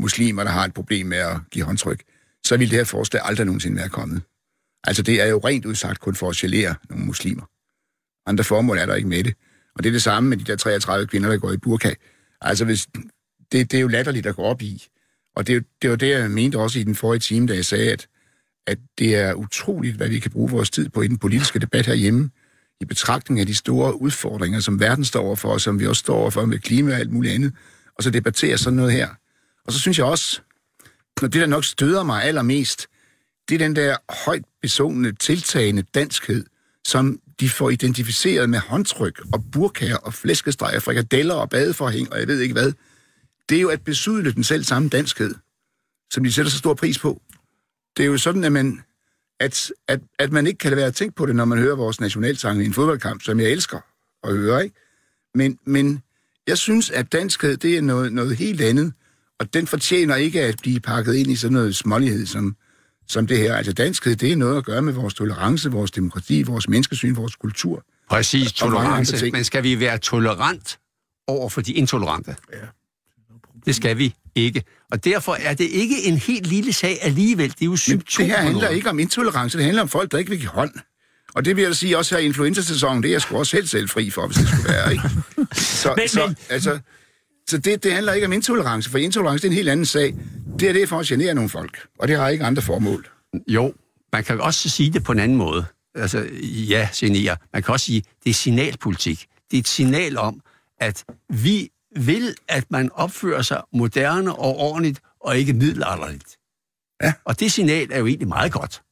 [0.00, 2.02] muslimer, der har et problem med at give håndtryk,
[2.44, 4.22] så ville det her forslag aldrig nogensinde være kommet.
[4.84, 7.42] Altså, det er jo rent udsagt kun for at gelere nogle muslimer.
[8.28, 9.34] Andre formål er der ikke med det.
[9.74, 11.94] Og det er det samme med de der 33 kvinder, der går i burka.
[12.40, 12.88] Altså, hvis,
[13.52, 14.86] det, det er jo latterligt at gå op i.
[15.36, 17.92] Og det, det var det, jeg mente også i den forrige time, da jeg sagde,
[17.92, 18.08] at,
[18.68, 21.86] at det er utroligt, hvad vi kan bruge vores tid på i den politiske debat
[21.86, 22.30] herhjemme,
[22.80, 26.16] i betragtning af de store udfordringer, som verden står overfor, og som vi også står
[26.16, 27.52] overfor med klima og alt muligt andet,
[27.94, 29.08] og så debattere sådan noget her.
[29.64, 30.40] Og så synes jeg også,
[31.20, 32.86] når det, der nok støder mig allermest,
[33.48, 36.44] det er den der højt besungne, tiltagende danskhed,
[36.86, 42.18] som de får identificeret med håndtryk og burkager og flæskesteg og frikadeller og badeforhæng og
[42.18, 42.72] jeg ved ikke hvad.
[43.48, 45.34] Det er jo at besudle den selv samme danskhed,
[46.12, 47.22] som de sætter så stor pris på.
[47.98, 48.82] Det er jo sådan, at man,
[49.40, 51.76] at, at, at man ikke kan lade være at tænke på det, når man hører
[51.76, 53.80] vores nationalsang i en fodboldkamp, som jeg elsker
[54.24, 54.76] at høre, ikke?
[55.34, 56.02] Men, men
[56.46, 58.92] jeg synes, at danskhed, det er noget, noget helt andet,
[59.40, 62.56] og den fortjener ikke at blive pakket ind i sådan noget smålighed, som,
[63.08, 63.54] som det her.
[63.54, 67.36] Altså danskhed, det er noget at gøre med vores tolerance, vores demokrati, vores menneskesyn, vores
[67.36, 67.84] kultur.
[68.10, 69.30] Præcis, tolerance.
[69.30, 70.78] Men skal vi være tolerant
[71.26, 72.36] over for de intolerante?
[72.52, 72.58] Ja.
[73.66, 74.62] Det skal vi ikke.
[74.92, 77.50] Og derfor er det ikke en helt lille sag alligevel.
[77.50, 78.26] Det er jo symptomer.
[78.28, 78.76] det her handler noget.
[78.76, 80.70] ikke om intolerance, det handler om folk, der ikke vil give hånd.
[81.34, 83.68] Og det vil jeg sige også her i influenza-sæsonen, det er jeg sgu også helt
[83.70, 85.02] selv fri for, hvis det skulle være, ikke?
[85.52, 86.78] Så, Men- så, men- altså,
[87.48, 90.14] så det, det handler ikke om intolerance, for intolerance det er en helt anden sag.
[90.60, 93.08] Det er det for at genere nogle folk, og det har ikke andre formål.
[93.48, 93.72] Jo,
[94.12, 95.64] man kan også sige det på en anden måde.
[95.94, 97.36] Altså, ja, generer.
[97.52, 99.26] Man kan også sige, det er signalpolitik.
[99.50, 100.40] Det er et signal om,
[100.80, 106.36] at vi vil, at man opfører sig moderne og ordentligt, og ikke middelalderligt.
[107.02, 107.12] Ja.
[107.24, 108.82] Og det signal er jo egentlig meget godt.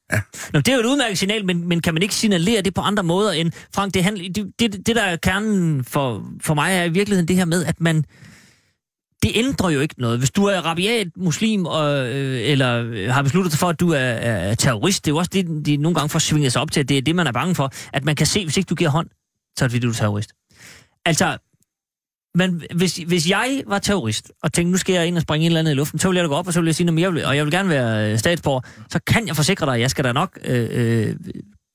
[0.52, 2.80] Nå, det er jo et udmærket signal, men, men kan man ikke signalere det på
[2.80, 3.52] andre måder end...
[3.74, 7.28] Frank, det, handler, det, det, det der er kernen for, for mig er i virkeligheden
[7.28, 8.04] det her med, at man...
[9.22, 10.18] Det ændrer jo ikke noget.
[10.18, 13.90] Hvis du er rabiat muslim, og, øh, eller øh, har besluttet sig for, at du
[13.90, 16.70] er, er terrorist, det er jo også det, de nogle gange får svinget sig op
[16.70, 17.72] til, at det er det, man er bange for.
[17.92, 19.08] At man kan se, hvis ikke du giver hånd,
[19.58, 20.32] så er det fordi, du er terrorist.
[21.04, 21.38] Altså,
[22.36, 25.46] men hvis, hvis jeg var terrorist, og tænkte, nu skal jeg ind og springe et
[25.46, 26.86] eller andet i luften, så ville jeg da gå op, og så ville jeg sige,
[26.86, 28.60] men jeg vil, og jeg vil gerne være øh, statsborger,
[28.90, 31.14] så kan jeg forsikre dig, at jeg skal da nok øh, øh,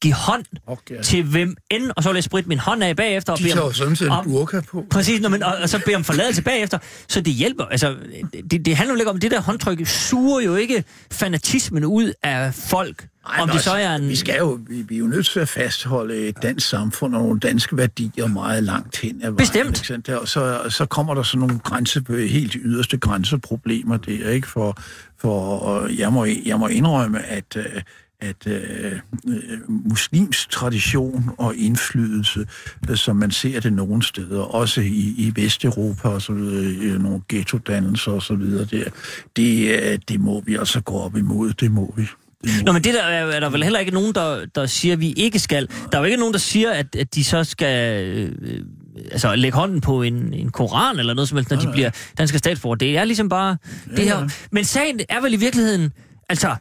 [0.02, 1.02] give hånd Okay.
[1.04, 3.34] til hvem end, og så vil jeg spritte min hånd af bagefter.
[3.34, 4.86] Og De tager jo sådan set en burka på.
[4.90, 6.78] Præcis, når man, og, og så beder om forladelse bagefter.
[7.10, 7.66] Så det hjælper.
[7.66, 7.96] Altså,
[8.52, 12.54] det, det handler jo ikke om, det der håndtryk suger jo ikke fanatismen ud af
[12.54, 13.08] folk.
[13.30, 14.10] Ej, om det så altså, er en...
[14.10, 17.22] Vi, skal jo, vi, vi er jo nødt til at fastholde et dansk samfund og
[17.22, 19.36] nogle danske værdier meget langt hen ad vejen.
[19.36, 19.90] Bestemt.
[19.90, 20.20] ikke?
[20.20, 24.48] Og så, så kommer der sådan nogle grænse, helt yderste grænseproblemer der, ikke?
[24.48, 24.78] For,
[25.18, 27.66] for jeg, må, jeg må indrømme, at, øh,
[28.22, 28.92] at øh,
[29.28, 32.48] øh, muslims tradition og indflydelse,
[32.90, 36.98] øh, som man ser det nogle steder, også i, i Vesteuropa og så videre, i
[36.98, 38.90] nogle ghetto-dannelser og så videre der,
[39.36, 42.08] det, øh, det må vi altså gå op imod, det må vi.
[42.64, 45.00] Nå, men det der er, er der vel heller ikke nogen, der, der siger, at
[45.00, 45.68] vi ikke skal.
[45.92, 48.64] Der er jo ikke nogen, der siger, at, at de så skal øh,
[49.12, 52.38] altså, lægge hånden på en, en koran eller noget som helst, når de bliver danske
[52.38, 52.76] statsborger.
[52.76, 53.58] Det er ligesom bare
[53.96, 54.30] det her.
[54.52, 55.92] Men sagen er vel i virkeligheden,
[56.30, 56.56] altså,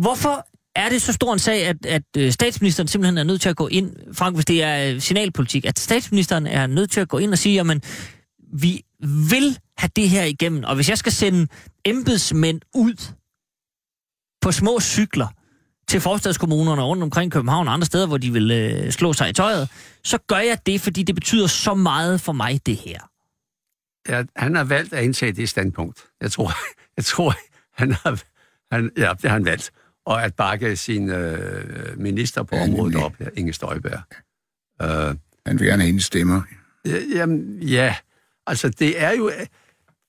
[0.00, 3.48] hvorfor er det så stor en sag, at, at øh, statsministeren simpelthen er nødt til
[3.48, 7.08] at gå ind, Frank, hvis det er øh, signalpolitik, at statsministeren er nødt til at
[7.08, 7.82] gå ind og sige, jamen,
[8.52, 8.82] vi
[9.30, 11.46] vil have det her igennem, og hvis jeg skal sende
[11.84, 13.12] embedsmænd ud
[14.40, 15.26] på små cykler
[15.88, 19.32] til forstadskommunerne rundt omkring København og andre steder, hvor de vil øh, slå sig i
[19.32, 19.68] tøjet,
[20.04, 23.00] så gør jeg det, fordi det betyder så meget for mig, det her.
[24.08, 26.04] Ja, han har valgt at indtage det standpunkt.
[26.20, 26.52] Jeg tror,
[26.96, 27.34] jeg tror
[27.82, 28.22] han har,
[28.72, 29.70] han, ja, det har han valgt.
[30.06, 34.00] Og at bakke sin øh, minister på Ja, området op, ja, Inge Støjberg.
[34.82, 36.42] Øh, Han vil gerne have hendes stemmer.
[36.86, 37.96] Ja, Jamen, ja.
[38.46, 39.30] Altså, det er jo,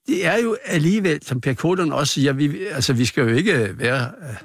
[0.08, 3.80] det er jo alligevel, som Per Kodon også siger, vi, altså, vi skal jo ikke
[3.80, 4.12] være...
[4.22, 4.36] øh,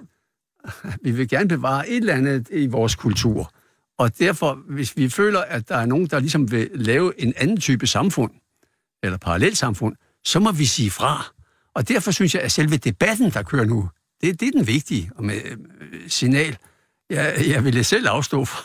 [1.02, 3.52] Vi vil gerne bevare et eller andet i vores kultur.
[3.98, 7.56] Og derfor, hvis vi føler, at der er nogen, der ligesom vil lave en anden
[7.60, 8.30] type samfund,
[9.02, 11.32] eller parallelt samfund, så må vi sige fra.
[11.74, 13.88] Og derfor synes jeg, at selve debatten, der kører nu,
[14.20, 16.56] det, det er den vigtige og med øh, signal.
[17.10, 18.62] Jeg, jeg ville selv afstå fra,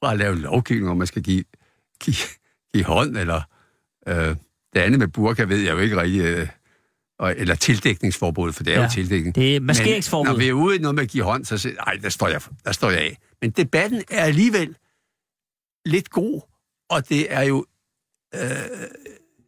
[0.00, 1.44] fra at lave lovgivning, om man skal give,
[2.00, 2.16] give,
[2.74, 3.42] give hånd, eller
[4.08, 4.36] øh,
[4.74, 6.48] det andet med burka ved jeg jo ikke rigtig, øh,
[7.18, 9.34] og, eller tildækningsforbud, for det er ja, jo tildækning.
[9.34, 10.30] det er Men maskeringsforbud.
[10.30, 12.28] når vi er ude i noget med at give hånd, så siger nej, der står,
[12.28, 13.18] jeg, der står jeg af.
[13.42, 14.76] Men debatten er alligevel
[15.86, 16.40] lidt god,
[16.90, 17.66] og det er jo
[18.34, 18.40] øh,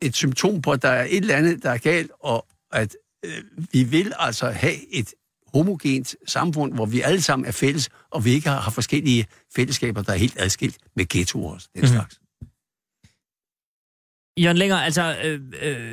[0.02, 3.42] et symptom på, at der er et eller andet, der er galt, og at øh,
[3.72, 5.14] vi vil altså have et
[5.54, 9.26] homogent samfund, hvor vi alle sammen er fælles, og vi ikke har, har forskellige
[9.56, 11.86] fællesskaber, der er helt adskilt med ghettoer og den Mhm.
[11.92, 12.20] slags.
[14.40, 15.16] Jørgen Længer, altså...
[15.24, 15.92] Øh, øh,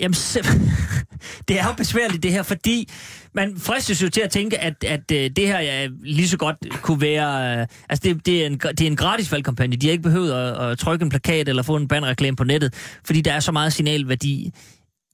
[0.00, 0.14] jamen,
[1.48, 2.88] det er jo besværligt det her, fordi
[3.34, 6.56] man fristes jo til at tænke, at, at øh, det her ja, lige så godt
[6.82, 7.60] kunne være...
[7.60, 9.76] Øh, altså, det, det, er en, det er en gratis valgkampagne.
[9.76, 12.74] De har ikke behøvet at, at trykke en plakat eller få en bannerreklame på nettet,
[13.04, 14.52] fordi der er så meget signalværdi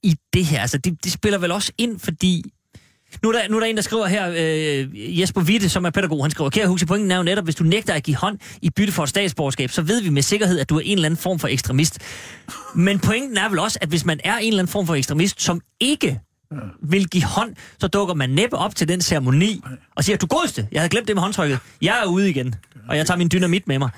[0.03, 0.61] i det her.
[0.61, 2.43] Altså, det, det spiller vel også ind, fordi
[3.23, 5.89] Nu er, der, nu er der en, der skriver her, øh, Jesper Witte, som er
[5.89, 8.39] pædagog, han skriver, kære Huxi, pointen er jo netop, hvis du nægter at give hånd
[8.61, 11.05] i bytte for et statsborgerskab, så ved vi med sikkerhed, at du er en eller
[11.05, 11.99] anden form for ekstremist.
[12.75, 15.41] Men pointen er vel også, at hvis man er en eller anden form for ekstremist,
[15.41, 16.19] som ikke
[16.83, 19.61] vil give hånd, så dukker man næppe op til den ceremoni
[19.95, 22.55] og siger, du godeste, jeg havde glemt det med håndtrykket, jeg er ude igen,
[22.89, 23.89] og jeg tager min dynamit med mig.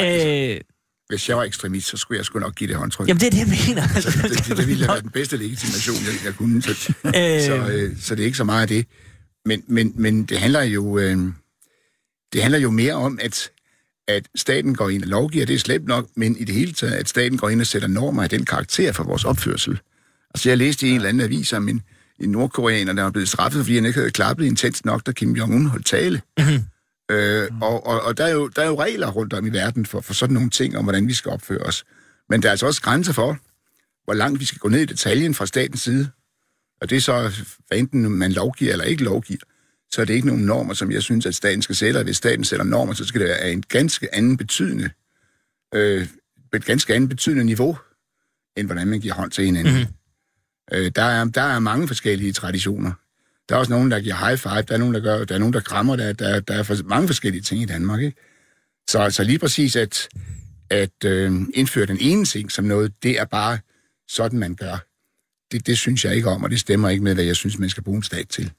[0.00, 0.60] Øh,
[1.08, 3.08] hvis jeg var ekstremist, så skulle jeg sgu nok give det håndtryk.
[3.08, 3.82] jamen det er det, jeg mener.
[3.94, 6.62] Altså, det, det, det ville være den bedste legitimation, jeg, jeg kunne.
[6.62, 7.12] Så, Øh.
[7.42, 8.86] så, øh, så det er ikke så meget af det.
[9.44, 11.18] Men, men, men det handler jo øh,
[12.32, 13.50] det handler jo mere om, at,
[14.08, 16.92] at staten går ind og lovgiver, det er slemt nok, men i det hele taget,
[16.92, 19.78] at staten går ind og sætter normer af den karakter for vores opførsel.
[20.34, 21.82] Altså, jeg læste i en eller anden avis om en,
[22.20, 25.32] en nordkoreaner, der var blevet straffet, fordi han ikke havde klappet intens nok, da Kim
[25.36, 26.20] Jong-un holdt tale.
[27.10, 29.86] Øh, og og, og der, er jo, der er jo regler rundt om i verden
[29.86, 31.84] for, for sådan nogle ting, om hvordan vi skal opføre os.
[32.28, 33.38] Men der er altså også grænser for,
[34.04, 36.08] hvor langt vi skal gå ned i detaljen fra statens side.
[36.80, 39.40] Og det er så, hvad enten man lovgiver eller ikke lovgiver,
[39.90, 41.98] så er det ikke nogen normer, som jeg synes, at staten skal sætte.
[41.98, 44.90] Og hvis staten sætter normer, så skal det være af en ganske anden betydende,
[45.74, 46.06] øh,
[46.54, 47.78] et ganske andet betydende niveau,
[48.56, 49.74] end hvordan man giver hånd til hinanden.
[49.74, 49.94] Mm-hmm.
[50.72, 52.92] Øh, der, er, der er mange forskellige traditioner.
[53.48, 55.38] Der er også nogen, der giver high five, der er nogen, der, gør, der, er
[55.38, 58.00] nogen, der krammer, der, der, der er for, mange forskellige ting i Danmark.
[58.00, 58.16] Ikke?
[58.88, 60.08] Så, så lige præcis at,
[60.70, 63.58] at øh, indføre den ene ting som noget, det er bare
[64.08, 64.86] sådan, man gør.
[65.52, 67.68] Det, det synes jeg ikke om, og det stemmer ikke med, hvad jeg synes, man
[67.68, 68.52] skal bruge en stat til.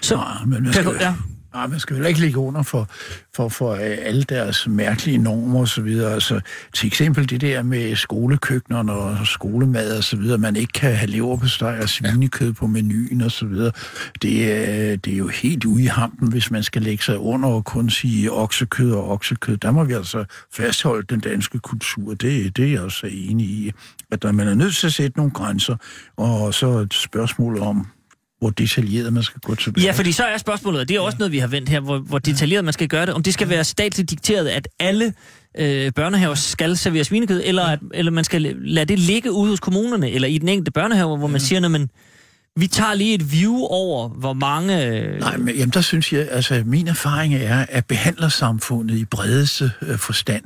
[0.00, 1.14] så, men skal, ja.
[1.54, 2.88] Nej, man skal heller ikke ligge under for,
[3.34, 6.14] for, for øh, alle deres mærkelige normer og så videre.
[6.14, 6.40] Altså,
[6.74, 10.38] til eksempel det der med skolekøkkenerne og skolemad og så videre.
[10.38, 13.72] Man ikke kan have leverpostej og svinekød på menuen og så videre.
[14.22, 17.48] Det er, det er jo helt ude i hampen, hvis man skal lægge sig under
[17.48, 19.56] og kun sige oksekød og oksekød.
[19.56, 22.14] Der må vi altså fastholde den danske kultur.
[22.14, 23.72] Det, det er jeg også enig i.
[24.10, 25.76] At der, man er nødt til at sætte nogle grænser.
[26.16, 27.86] Og så et spørgsmål om,
[28.42, 29.86] hvor detaljeret man skal gå tilbage.
[29.86, 31.98] Ja, fordi så er spørgsmålet, og det er også noget, vi har vendt her, hvor,
[31.98, 35.12] hvor detaljeret man skal gøre det, om det skal være statsligt dikteret, at alle
[35.58, 39.60] øh, børnehaver skal servere svinekød, eller at eller man skal lade det ligge ude hos
[39.60, 41.90] kommunerne, eller i den enkelte børnehave, hvor man siger, men
[42.56, 44.86] vi tager lige et view over, hvor mange...
[44.86, 49.70] Øh, Nej, men jamen, der synes jeg, altså min erfaring er, at behandlersamfundet i bredeste
[49.82, 50.44] øh, forstand,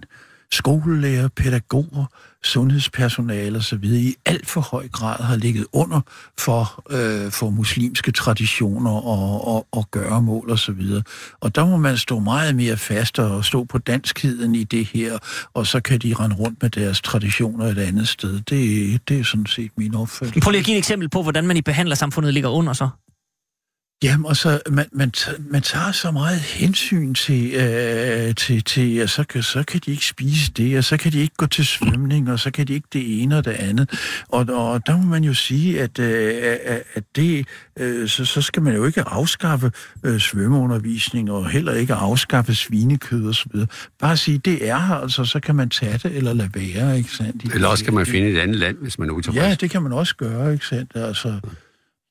[0.52, 2.04] skolelærer, pædagoger,
[2.42, 3.84] sundhedspersonale osv.
[3.84, 6.00] i alt for høj grad har ligget under
[6.38, 10.80] for, øh, for muslimske traditioner og, og, og gøremål osv.
[10.96, 11.02] Og,
[11.40, 15.18] og der må man stå meget mere fast og stå på danskheden i det her,
[15.54, 18.40] og så kan de rende rundt med deres traditioner et andet sted.
[18.40, 20.40] Det, det er sådan set min opfattelse.
[20.40, 22.88] Prøv lige at give et eksempel på, hvordan man i behandlersamfundet ligger under så.
[24.02, 25.12] Jamen, og så man, man,
[25.50, 29.90] man tager så meget hensyn til, øh, til, til at så kan, så kan de
[29.90, 32.74] ikke spise det, og så kan de ikke gå til svømning, og så kan de
[32.74, 33.90] ikke det ene og det andet.
[34.28, 36.34] Og, og der må man jo sige, at, øh,
[36.64, 37.46] at- at det,
[37.78, 39.70] øh, så, så skal man jo ikke afskaffe
[40.02, 43.68] øh, svømmeundervisning, og heller ikke afskaffe svinekød og så videre.
[44.00, 47.10] Bare sige, det er her, altså, så kan man tage det eller lade være, ikke
[47.10, 47.54] sandt?
[47.54, 49.44] Eller også kan man finde et andet land, hvis man er utilfreds.
[49.48, 50.90] Ja, det kan man også gøre, ikke sandt?
[50.94, 51.40] Altså,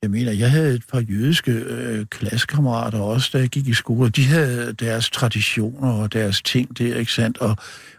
[0.02, 4.06] jeg mener, jeg havde et par jødiske øh, klassekammerater også, da jeg gik i skole,
[4.06, 7.38] og de havde deres traditioner og deres ting der, ikke sandt?
[7.38, 7.56] Og,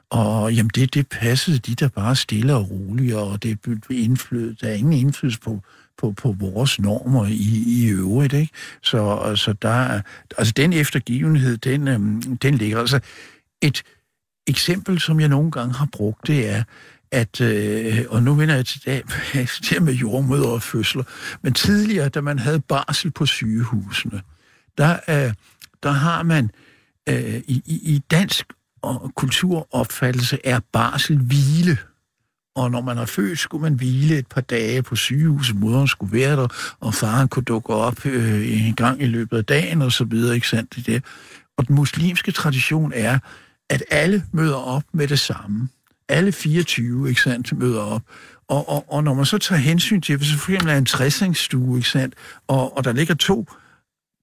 [0.10, 4.66] og jamen, det, det passede de der bare stille og roligt, og det blev indflydelse,
[4.66, 5.62] der er ingen indflydelse på,
[5.98, 8.54] på, på vores normer i, i øvrigt, ikke?
[8.84, 10.02] Så altså, der,
[10.38, 12.80] altså den eftergivenhed, den, øhm, den ligger.
[12.80, 13.00] Altså,
[13.62, 13.84] et
[14.48, 16.64] eksempel, som jeg nogle gange har brugt, det er,
[17.12, 21.04] at, øh, og nu vender jeg til det, det med jordmøder og fødsler,
[21.42, 24.22] men tidligere, da man havde barsel på sygehusene,
[24.78, 25.34] der, øh,
[25.84, 26.50] der har man
[27.10, 31.78] øh, i, i, i dansk og kulturopfattelse er barsel hvile.
[32.56, 35.56] Og når man har født, skulle man hvile et par dage på sygehuset.
[35.56, 36.48] Moderen skulle være der,
[36.80, 40.36] og faren kunne dukke op øh, en gang i løbet af dagen, og så videre,
[40.36, 41.00] ikke sandt det der.
[41.58, 43.20] Og den muslimske tradition er,
[43.70, 45.70] at alle møder op med det samme.
[46.10, 48.02] Alle 24, ikke sandt, møder op.
[48.48, 50.86] Og, og, og når man så tager hensyn til, hvis det for eksempel er en
[50.86, 52.16] træsningsstue, ikke sandt,
[52.48, 53.48] og, og der ligger to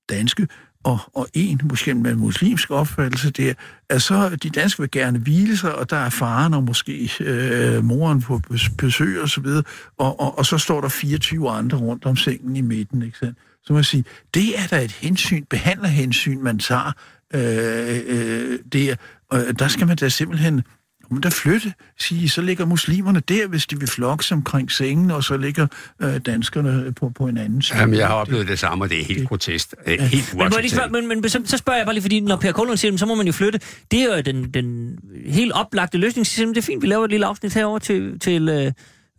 [0.09, 0.49] danske,
[0.85, 3.55] og, og en måske med muslimsk opfattelse der,
[3.89, 7.85] at så de danske vil gerne hvile sig, og der er faren og måske øh,
[7.85, 8.41] moren på
[8.79, 9.63] besøg og så videre,
[9.99, 13.39] og, og, og så står der 24 andre rundt om sengen i midten, ikke sandt?
[13.63, 14.05] Så må jeg sige,
[14.35, 16.93] det er da et hensyn, behandlerhensyn, man tager
[17.35, 18.95] øh, øh, der,
[19.31, 20.63] og øh, der skal man da simpelthen
[21.11, 25.25] men der flytte, sige, så ligger muslimerne der, hvis de vil flokkes omkring sengen, og
[25.25, 25.67] så ligger
[26.03, 27.79] øh, danskerne på, på en anden side.
[27.79, 29.71] Jamen, jeg har oplevet det samme, og det er helt grotesk.
[29.87, 32.21] Det er helt Men, lige spørge, men, men så, så spørger jeg bare lige, fordi
[32.21, 33.61] når Per Kollund siger, så må man jo flytte.
[33.91, 36.27] Det er jo den, den helt oplagte løsning.
[36.27, 38.73] Så siger, man, det er fint, vi laver et lille afsnit herover til, til, øh,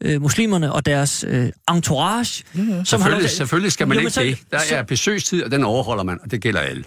[0.03, 2.43] øh, muslimerne og deres øh, entourage.
[2.55, 2.83] Ja, ja.
[2.83, 4.37] Som har lov Selvfølgelig, til- selvfølgelig skal man Jo, ikke så- det.
[4.51, 6.83] Der så- er besøgstid, og den overholder man, og det gælder alle.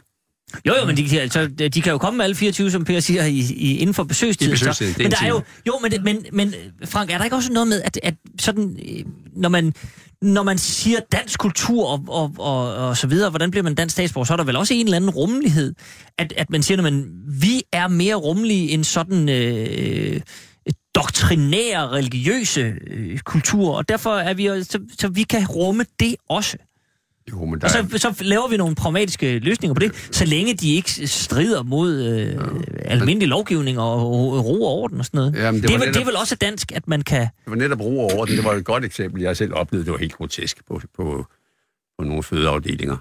[0.66, 3.24] Jo, jo, men de, kan- altså, de kan jo komme alle 24, som Per siger,
[3.24, 4.50] i, i, inden for besøgstiden.
[4.50, 4.98] I besøgstiden, så.
[4.98, 7.68] Men en der er jo, jo, men, men, men Frank, er der ikke også noget
[7.68, 9.04] med, at, at sådan, øh,
[9.36, 9.74] når man,
[10.22, 13.92] når man siger dansk kultur og, og, og, og så videre, hvordan bliver man dansk
[13.92, 15.74] statsborger, så er der vel også en eller anden rummelighed,
[16.18, 20.20] at, at man siger, at man, vi er mere rummelige end sådan øh,
[20.94, 26.56] doktrinære, religiøse øh, kultur, og derfor er vi, så, så vi kan rumme det også.
[27.30, 30.24] Jo, men der Og er, så, så laver vi nogle pragmatiske løsninger på det, så
[30.24, 32.36] længe de ikke strider mod øh,
[32.84, 35.34] almindelig lovgivning og, og ro og orden og sådan noget.
[35.34, 37.20] Jamen, det det, er, vel- det er netop- vel også dansk, at man kan...
[37.20, 38.36] det var netop ro over den.
[38.36, 39.84] Det var et godt eksempel, jeg selv oplevede.
[39.84, 41.26] Det var helt grotesk på, på,
[41.98, 42.96] på nogle fødeafdelinger,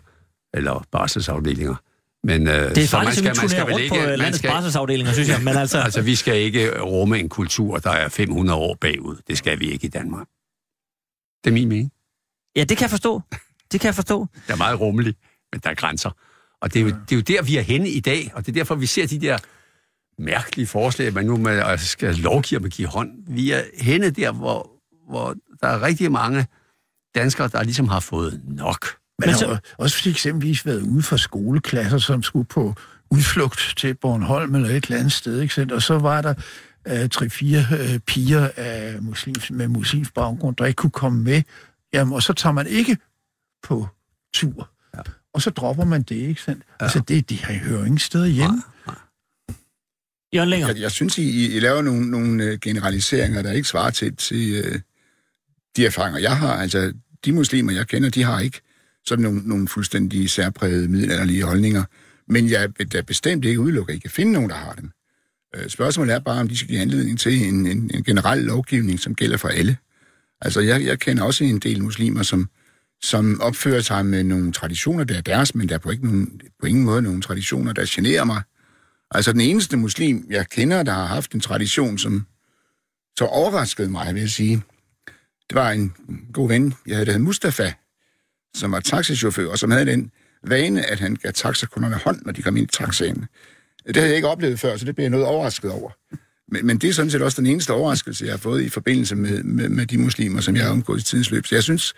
[0.53, 1.75] eller barselsafdelinger.
[2.23, 4.19] Men, øh, Det er så faktisk, at vi man vel rundt på ikke- øh, man
[4.19, 5.41] landets skal- barselsafdelinger, synes jeg.
[5.43, 9.15] Men altså, Altså, vi skal ikke rumme en kultur, der er 500 år bagud.
[9.27, 10.27] Det skal vi ikke i Danmark.
[11.43, 11.91] Det er min mening.
[12.55, 13.21] ja, det kan jeg forstå.
[13.71, 14.27] Det kan jeg forstå.
[14.47, 15.15] Det er meget rummelig,
[15.51, 16.09] men der er grænser.
[16.61, 18.51] Og det er, jo, det er jo der, vi er henne i dag, og det
[18.51, 19.37] er derfor, vi ser de der
[20.19, 23.11] mærkelige forslag, at man nu med, altså, skal lovgive at give hånd.
[23.27, 24.71] Vi er henne der, hvor,
[25.09, 26.47] hvor der er rigtig mange
[27.15, 28.85] danskere, der ligesom har fået nok.
[29.19, 29.73] Man Men har så- så...
[29.77, 32.75] også for eksempelvis været ude for skoleklasser, som skulle på
[33.11, 35.69] udflugt til Bornholm eller et eller andet sted, ikke?
[35.75, 36.33] Og så var der
[36.87, 41.41] øh, tre-fire øh, piger af muslims, med muslimsk baggrund, der ikke kunne komme med.
[41.93, 42.97] Jamen, og så tager man ikke
[43.63, 43.87] på
[44.33, 44.69] tur.
[44.95, 45.01] Ja.
[45.33, 46.63] Og så dropper man det, ikke sandt?
[46.79, 46.85] Ja.
[46.85, 48.63] Altså, det, det har hører ingen steder hjemme.
[50.35, 50.67] Jørgen Længer.
[50.67, 54.51] Jeg, jeg synes, I, I laver nogle, nogle øh, generaliseringer, der ikke svarer til, til
[54.51, 54.79] øh,
[55.77, 56.53] de erfaringer, jeg har.
[56.53, 56.93] Altså,
[57.25, 58.61] de muslimer, jeg kender, de har ikke
[59.05, 61.83] sådan nogle, nogle fuldstændig særprægede middelalderlige holdninger.
[62.27, 64.91] Men jeg vil da bestemt ikke udelukke, at I kan finde nogen, der har dem.
[65.55, 68.99] Øh, spørgsmålet er bare, om de skal give anledning til en, en, en generel lovgivning,
[68.99, 69.77] som gælder for alle.
[70.41, 72.49] Altså, jeg, jeg kender også en del muslimer, som,
[73.03, 76.41] som opfører sig med nogle traditioner, der er deres, men der er på, ikke nogen,
[76.59, 78.41] på ingen måde nogle traditioner, der generer mig.
[79.11, 82.27] Altså, den eneste muslim, jeg kender, der har haft en tradition, som
[83.17, 84.63] så overraskede mig, vil jeg sige,
[85.49, 85.93] det var en
[86.33, 87.73] god ven, jeg havde, der hed Mustafa,
[88.55, 90.11] som var taxichauffør, og som havde den
[90.43, 93.25] vane, at han gav taxakunderne hånd, når de kom ind i taxaen.
[93.87, 95.91] Det havde jeg ikke oplevet før, så det blev jeg noget overrasket over.
[96.51, 99.15] Men, men det er sådan set også den eneste overraskelse, jeg har fået i forbindelse
[99.15, 101.45] med, med, med de muslimer, som jeg har omgået i tidens løb.
[101.45, 101.93] Så jeg synes,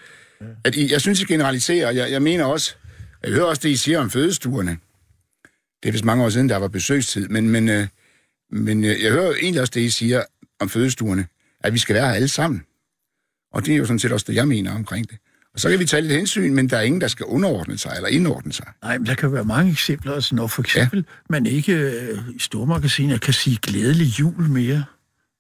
[0.64, 2.76] at I, jeg synes, I generaliserer, og jeg, jeg mener også,
[3.24, 4.78] jeg hører også det, I siger om fødestuerne.
[5.84, 7.88] Det er vist mange år siden, der var besøgstid, men, men, øh,
[8.52, 10.24] men øh, jeg hører egentlig også det, I siger
[10.60, 11.28] om fødestuerne,
[11.64, 12.64] at vi skal være her alle sammen.
[13.54, 15.18] Og det er jo sådan set også det, jeg mener omkring det.
[15.54, 17.94] Og så kan vi tage lidt hensyn, men der er ingen, der skal underordne sig
[17.96, 18.66] eller indordne sig.
[18.84, 20.14] Nej, men der kan være mange eksempler.
[20.14, 21.14] Altså, når for eksempel ja.
[21.30, 24.84] man ikke øh, i stormagasiner kan sige glædelig jul mere,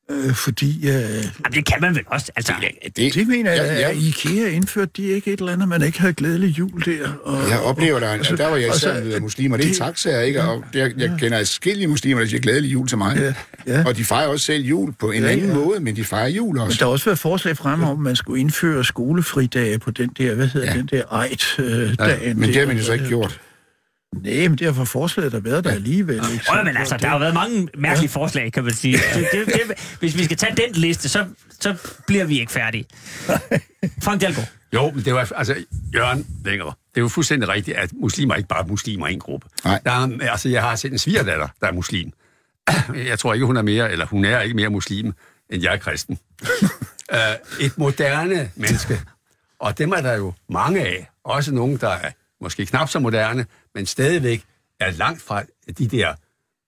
[0.10, 0.78] øh, fordi...
[0.88, 2.32] Øh, Jamen, det kan man vel også.
[2.36, 2.53] Altså,
[2.97, 3.88] Det, det mener jeg, Ja, ja, ja.
[3.89, 3.95] ja.
[4.07, 7.07] IKEA indførte de ikke et eller andet, man ikke havde glædelig jul der.
[7.24, 9.57] Og, Jeg oplever, der, og- at der var jeg især så- med muslimer.
[9.57, 10.41] Det er taxaer, ikke?
[10.43, 13.18] Og jeg, jeg kender adskillige muslimer, der siger glædelig jul til mig.
[13.18, 13.34] Ja,
[13.74, 13.84] ja.
[13.88, 15.53] Og de fejrer også selv jul på en Ja, anden ja.
[15.55, 16.78] måde, men de fejrer jul Men også.
[16.80, 20.34] der har også været forslag frem om, at man skulle indføre skolefridage på den der,
[20.36, 20.74] hvad hedder Ja.
[20.74, 20.78] ja.
[20.80, 22.39] den der ejt-dagen.
[22.39, 23.39] Men det har man jo så ikke gjort.
[24.14, 26.16] Nej, men derfor forslaget der været der alligevel.
[26.16, 26.45] Ikke?
[26.51, 28.22] Åh, men altså, der har jo været mange mærkelige ja.
[28.22, 28.97] forslag, kan man sige.
[29.16, 31.26] Det, det, det, hvis vi skal tage den liste, så,
[31.60, 31.76] så
[32.07, 32.86] bliver vi ikke færdige.
[34.03, 34.47] Frank Dahlgaard.
[34.74, 35.55] Jo, men det var, altså,
[35.95, 36.68] Jørgen længere.
[36.68, 39.47] Det er jo fuldstændig rigtigt, at muslimer er ikke bare muslimer i en gruppe.
[39.64, 39.80] Nej.
[39.86, 42.12] Der er, altså, jeg har set en svigerdatter, der er muslim.
[42.95, 45.14] Jeg tror ikke, hun er mere, eller hun er ikke mere muslim,
[45.49, 46.20] end jeg er kristen.
[47.12, 47.18] uh,
[47.66, 49.01] et moderne menneske.
[49.60, 51.10] Og dem er der jo mange af.
[51.24, 53.45] Også nogle, der er måske knap så moderne,
[53.76, 54.43] men stadigvæk
[54.80, 55.43] er langt fra
[55.78, 56.13] de der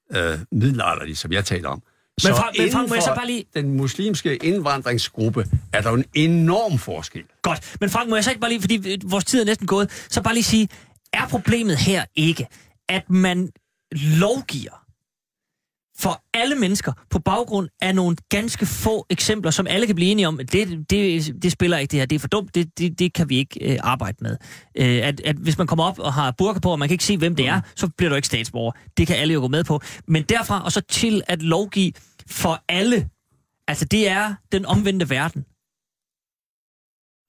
[0.10, 1.84] uh, middelalderlige, som jeg taler om.
[2.24, 6.06] Men Frank- men Frank, må jeg så bare lige- den muslimske indvandringsgruppe er der en
[6.14, 7.24] enorm forskel.
[7.42, 7.76] Godt.
[7.80, 10.06] Men Frank, må jeg så ikke bare lige, fordi øh, vores tid er næsten gået,
[10.10, 10.70] så bare lige sige,
[11.14, 12.48] er problemet her ikke,
[12.90, 13.50] at man
[13.92, 14.81] lovgiver
[16.02, 20.28] for alle mennesker på baggrund af nogle ganske få eksempler, som alle kan blive enige
[20.28, 23.14] om, det, det, det spiller ikke det her, det er for dumt, det, det, det
[23.14, 24.38] kan vi ikke øh, arbejde med.
[24.78, 27.04] Øh, at, at hvis man kommer op og har burka på, og man kan ikke
[27.04, 28.72] se, hvem det er, så bliver du ikke statsborger.
[28.98, 29.82] Det kan alle jo gå med på.
[30.08, 31.94] Men derfra og så til at lovgive
[32.28, 33.10] for alle,
[33.68, 35.46] altså det er den omvendte verden.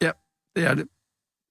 [0.03, 0.11] Ja,
[0.57, 0.87] det er det.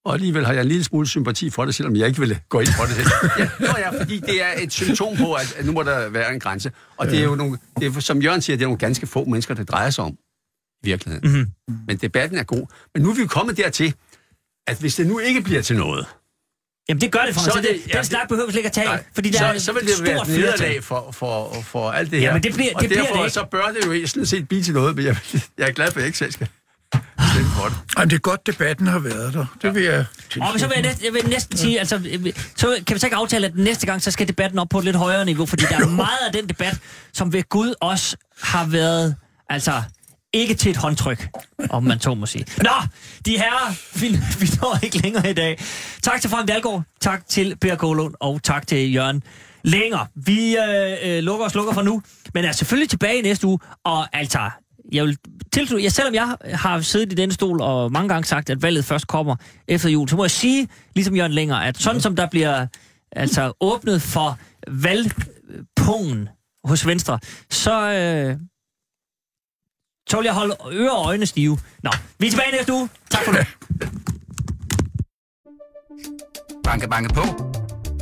[0.06, 2.60] Og alligevel har jeg en lille smule sympati for det, selvom jeg ikke ville gå
[2.60, 3.08] ind for det selv.
[3.40, 6.34] Ja, nå ja, fordi det er et symptom på, at, at nu må der være
[6.34, 6.72] en grænse.
[6.98, 9.26] Og det er jo nogle, det er, som Jørgen siger, det er nogle ganske få
[9.26, 10.12] mennesker, det drejer sig om
[10.84, 11.32] i virkeligheden.
[11.32, 11.78] Mm-hmm.
[11.88, 12.68] Men debatten er god.
[12.94, 13.94] Men nu er vi jo kommet dertil,
[14.68, 16.06] at hvis det nu ikke bliver til noget,
[16.90, 18.52] Jamen det gør det for mig, Så det, det- den ja, snak det- behøver vi
[18.52, 20.28] slet ikke at tage, nej, fordi der så, er så vil et det være stort
[20.30, 22.28] et nederlag for, for, for alt det her.
[22.28, 23.34] Jamen, det bliver- og det bliver derfor det ikke.
[23.34, 25.18] så bør det jo sådan set blive til noget, men jeg,
[25.58, 26.48] jeg er glad for, at jeg ikke selv skal.
[27.62, 27.78] For det.
[27.98, 29.46] Jamen, det er godt, debatten har været der.
[29.62, 30.06] Det vil jeg
[30.42, 33.08] Og så vil jeg, næsten, jeg vil næsten sige, altså, øh, så kan vi så
[33.08, 35.66] ikke aftale, at næste gang, så skal debatten op på et lidt højere niveau, fordi
[35.70, 36.80] der er meget af den debat,
[37.14, 39.16] som ved Gud også har været,
[39.50, 39.84] altså,
[40.34, 41.28] ikke til et håndtryk,
[41.70, 42.46] om man så må sige.
[42.58, 42.70] Nå,
[43.26, 44.08] de herrer, vi,
[44.40, 45.60] vi når ikke længere i dag.
[46.04, 49.24] Tak til Frank Dalgaard, tak til Per Kålund, og tak til Jørgen
[49.64, 50.08] Længere.
[50.16, 52.02] Vi øh, øh, lukker og slukker for nu,
[52.34, 54.50] men er selvfølgelig tilbage i næste uge, og altså,
[54.92, 55.18] jeg vil
[55.54, 58.86] tilslutte, ja, selvom jeg har siddet i denne stol og mange gange sagt, at valget
[58.86, 59.36] først kommer
[59.68, 62.68] efter jul, så må jeg sige, ligesom Jørgen Længere, at sådan som der bliver
[63.12, 66.30] altså åbnet for valgpungen
[66.64, 68.38] hos Venstre, så, øh,
[70.10, 71.58] så vil jeg holde ører og øjne stive.
[71.84, 72.90] Nå, vi er tilbage næste uge.
[73.10, 73.40] Tak for nu.
[76.64, 77.22] Banke, banke på.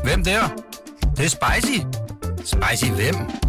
[0.03, 0.47] Hvem der?
[0.47, 1.79] Det, det er spicy.
[2.45, 3.48] Spicy hvem?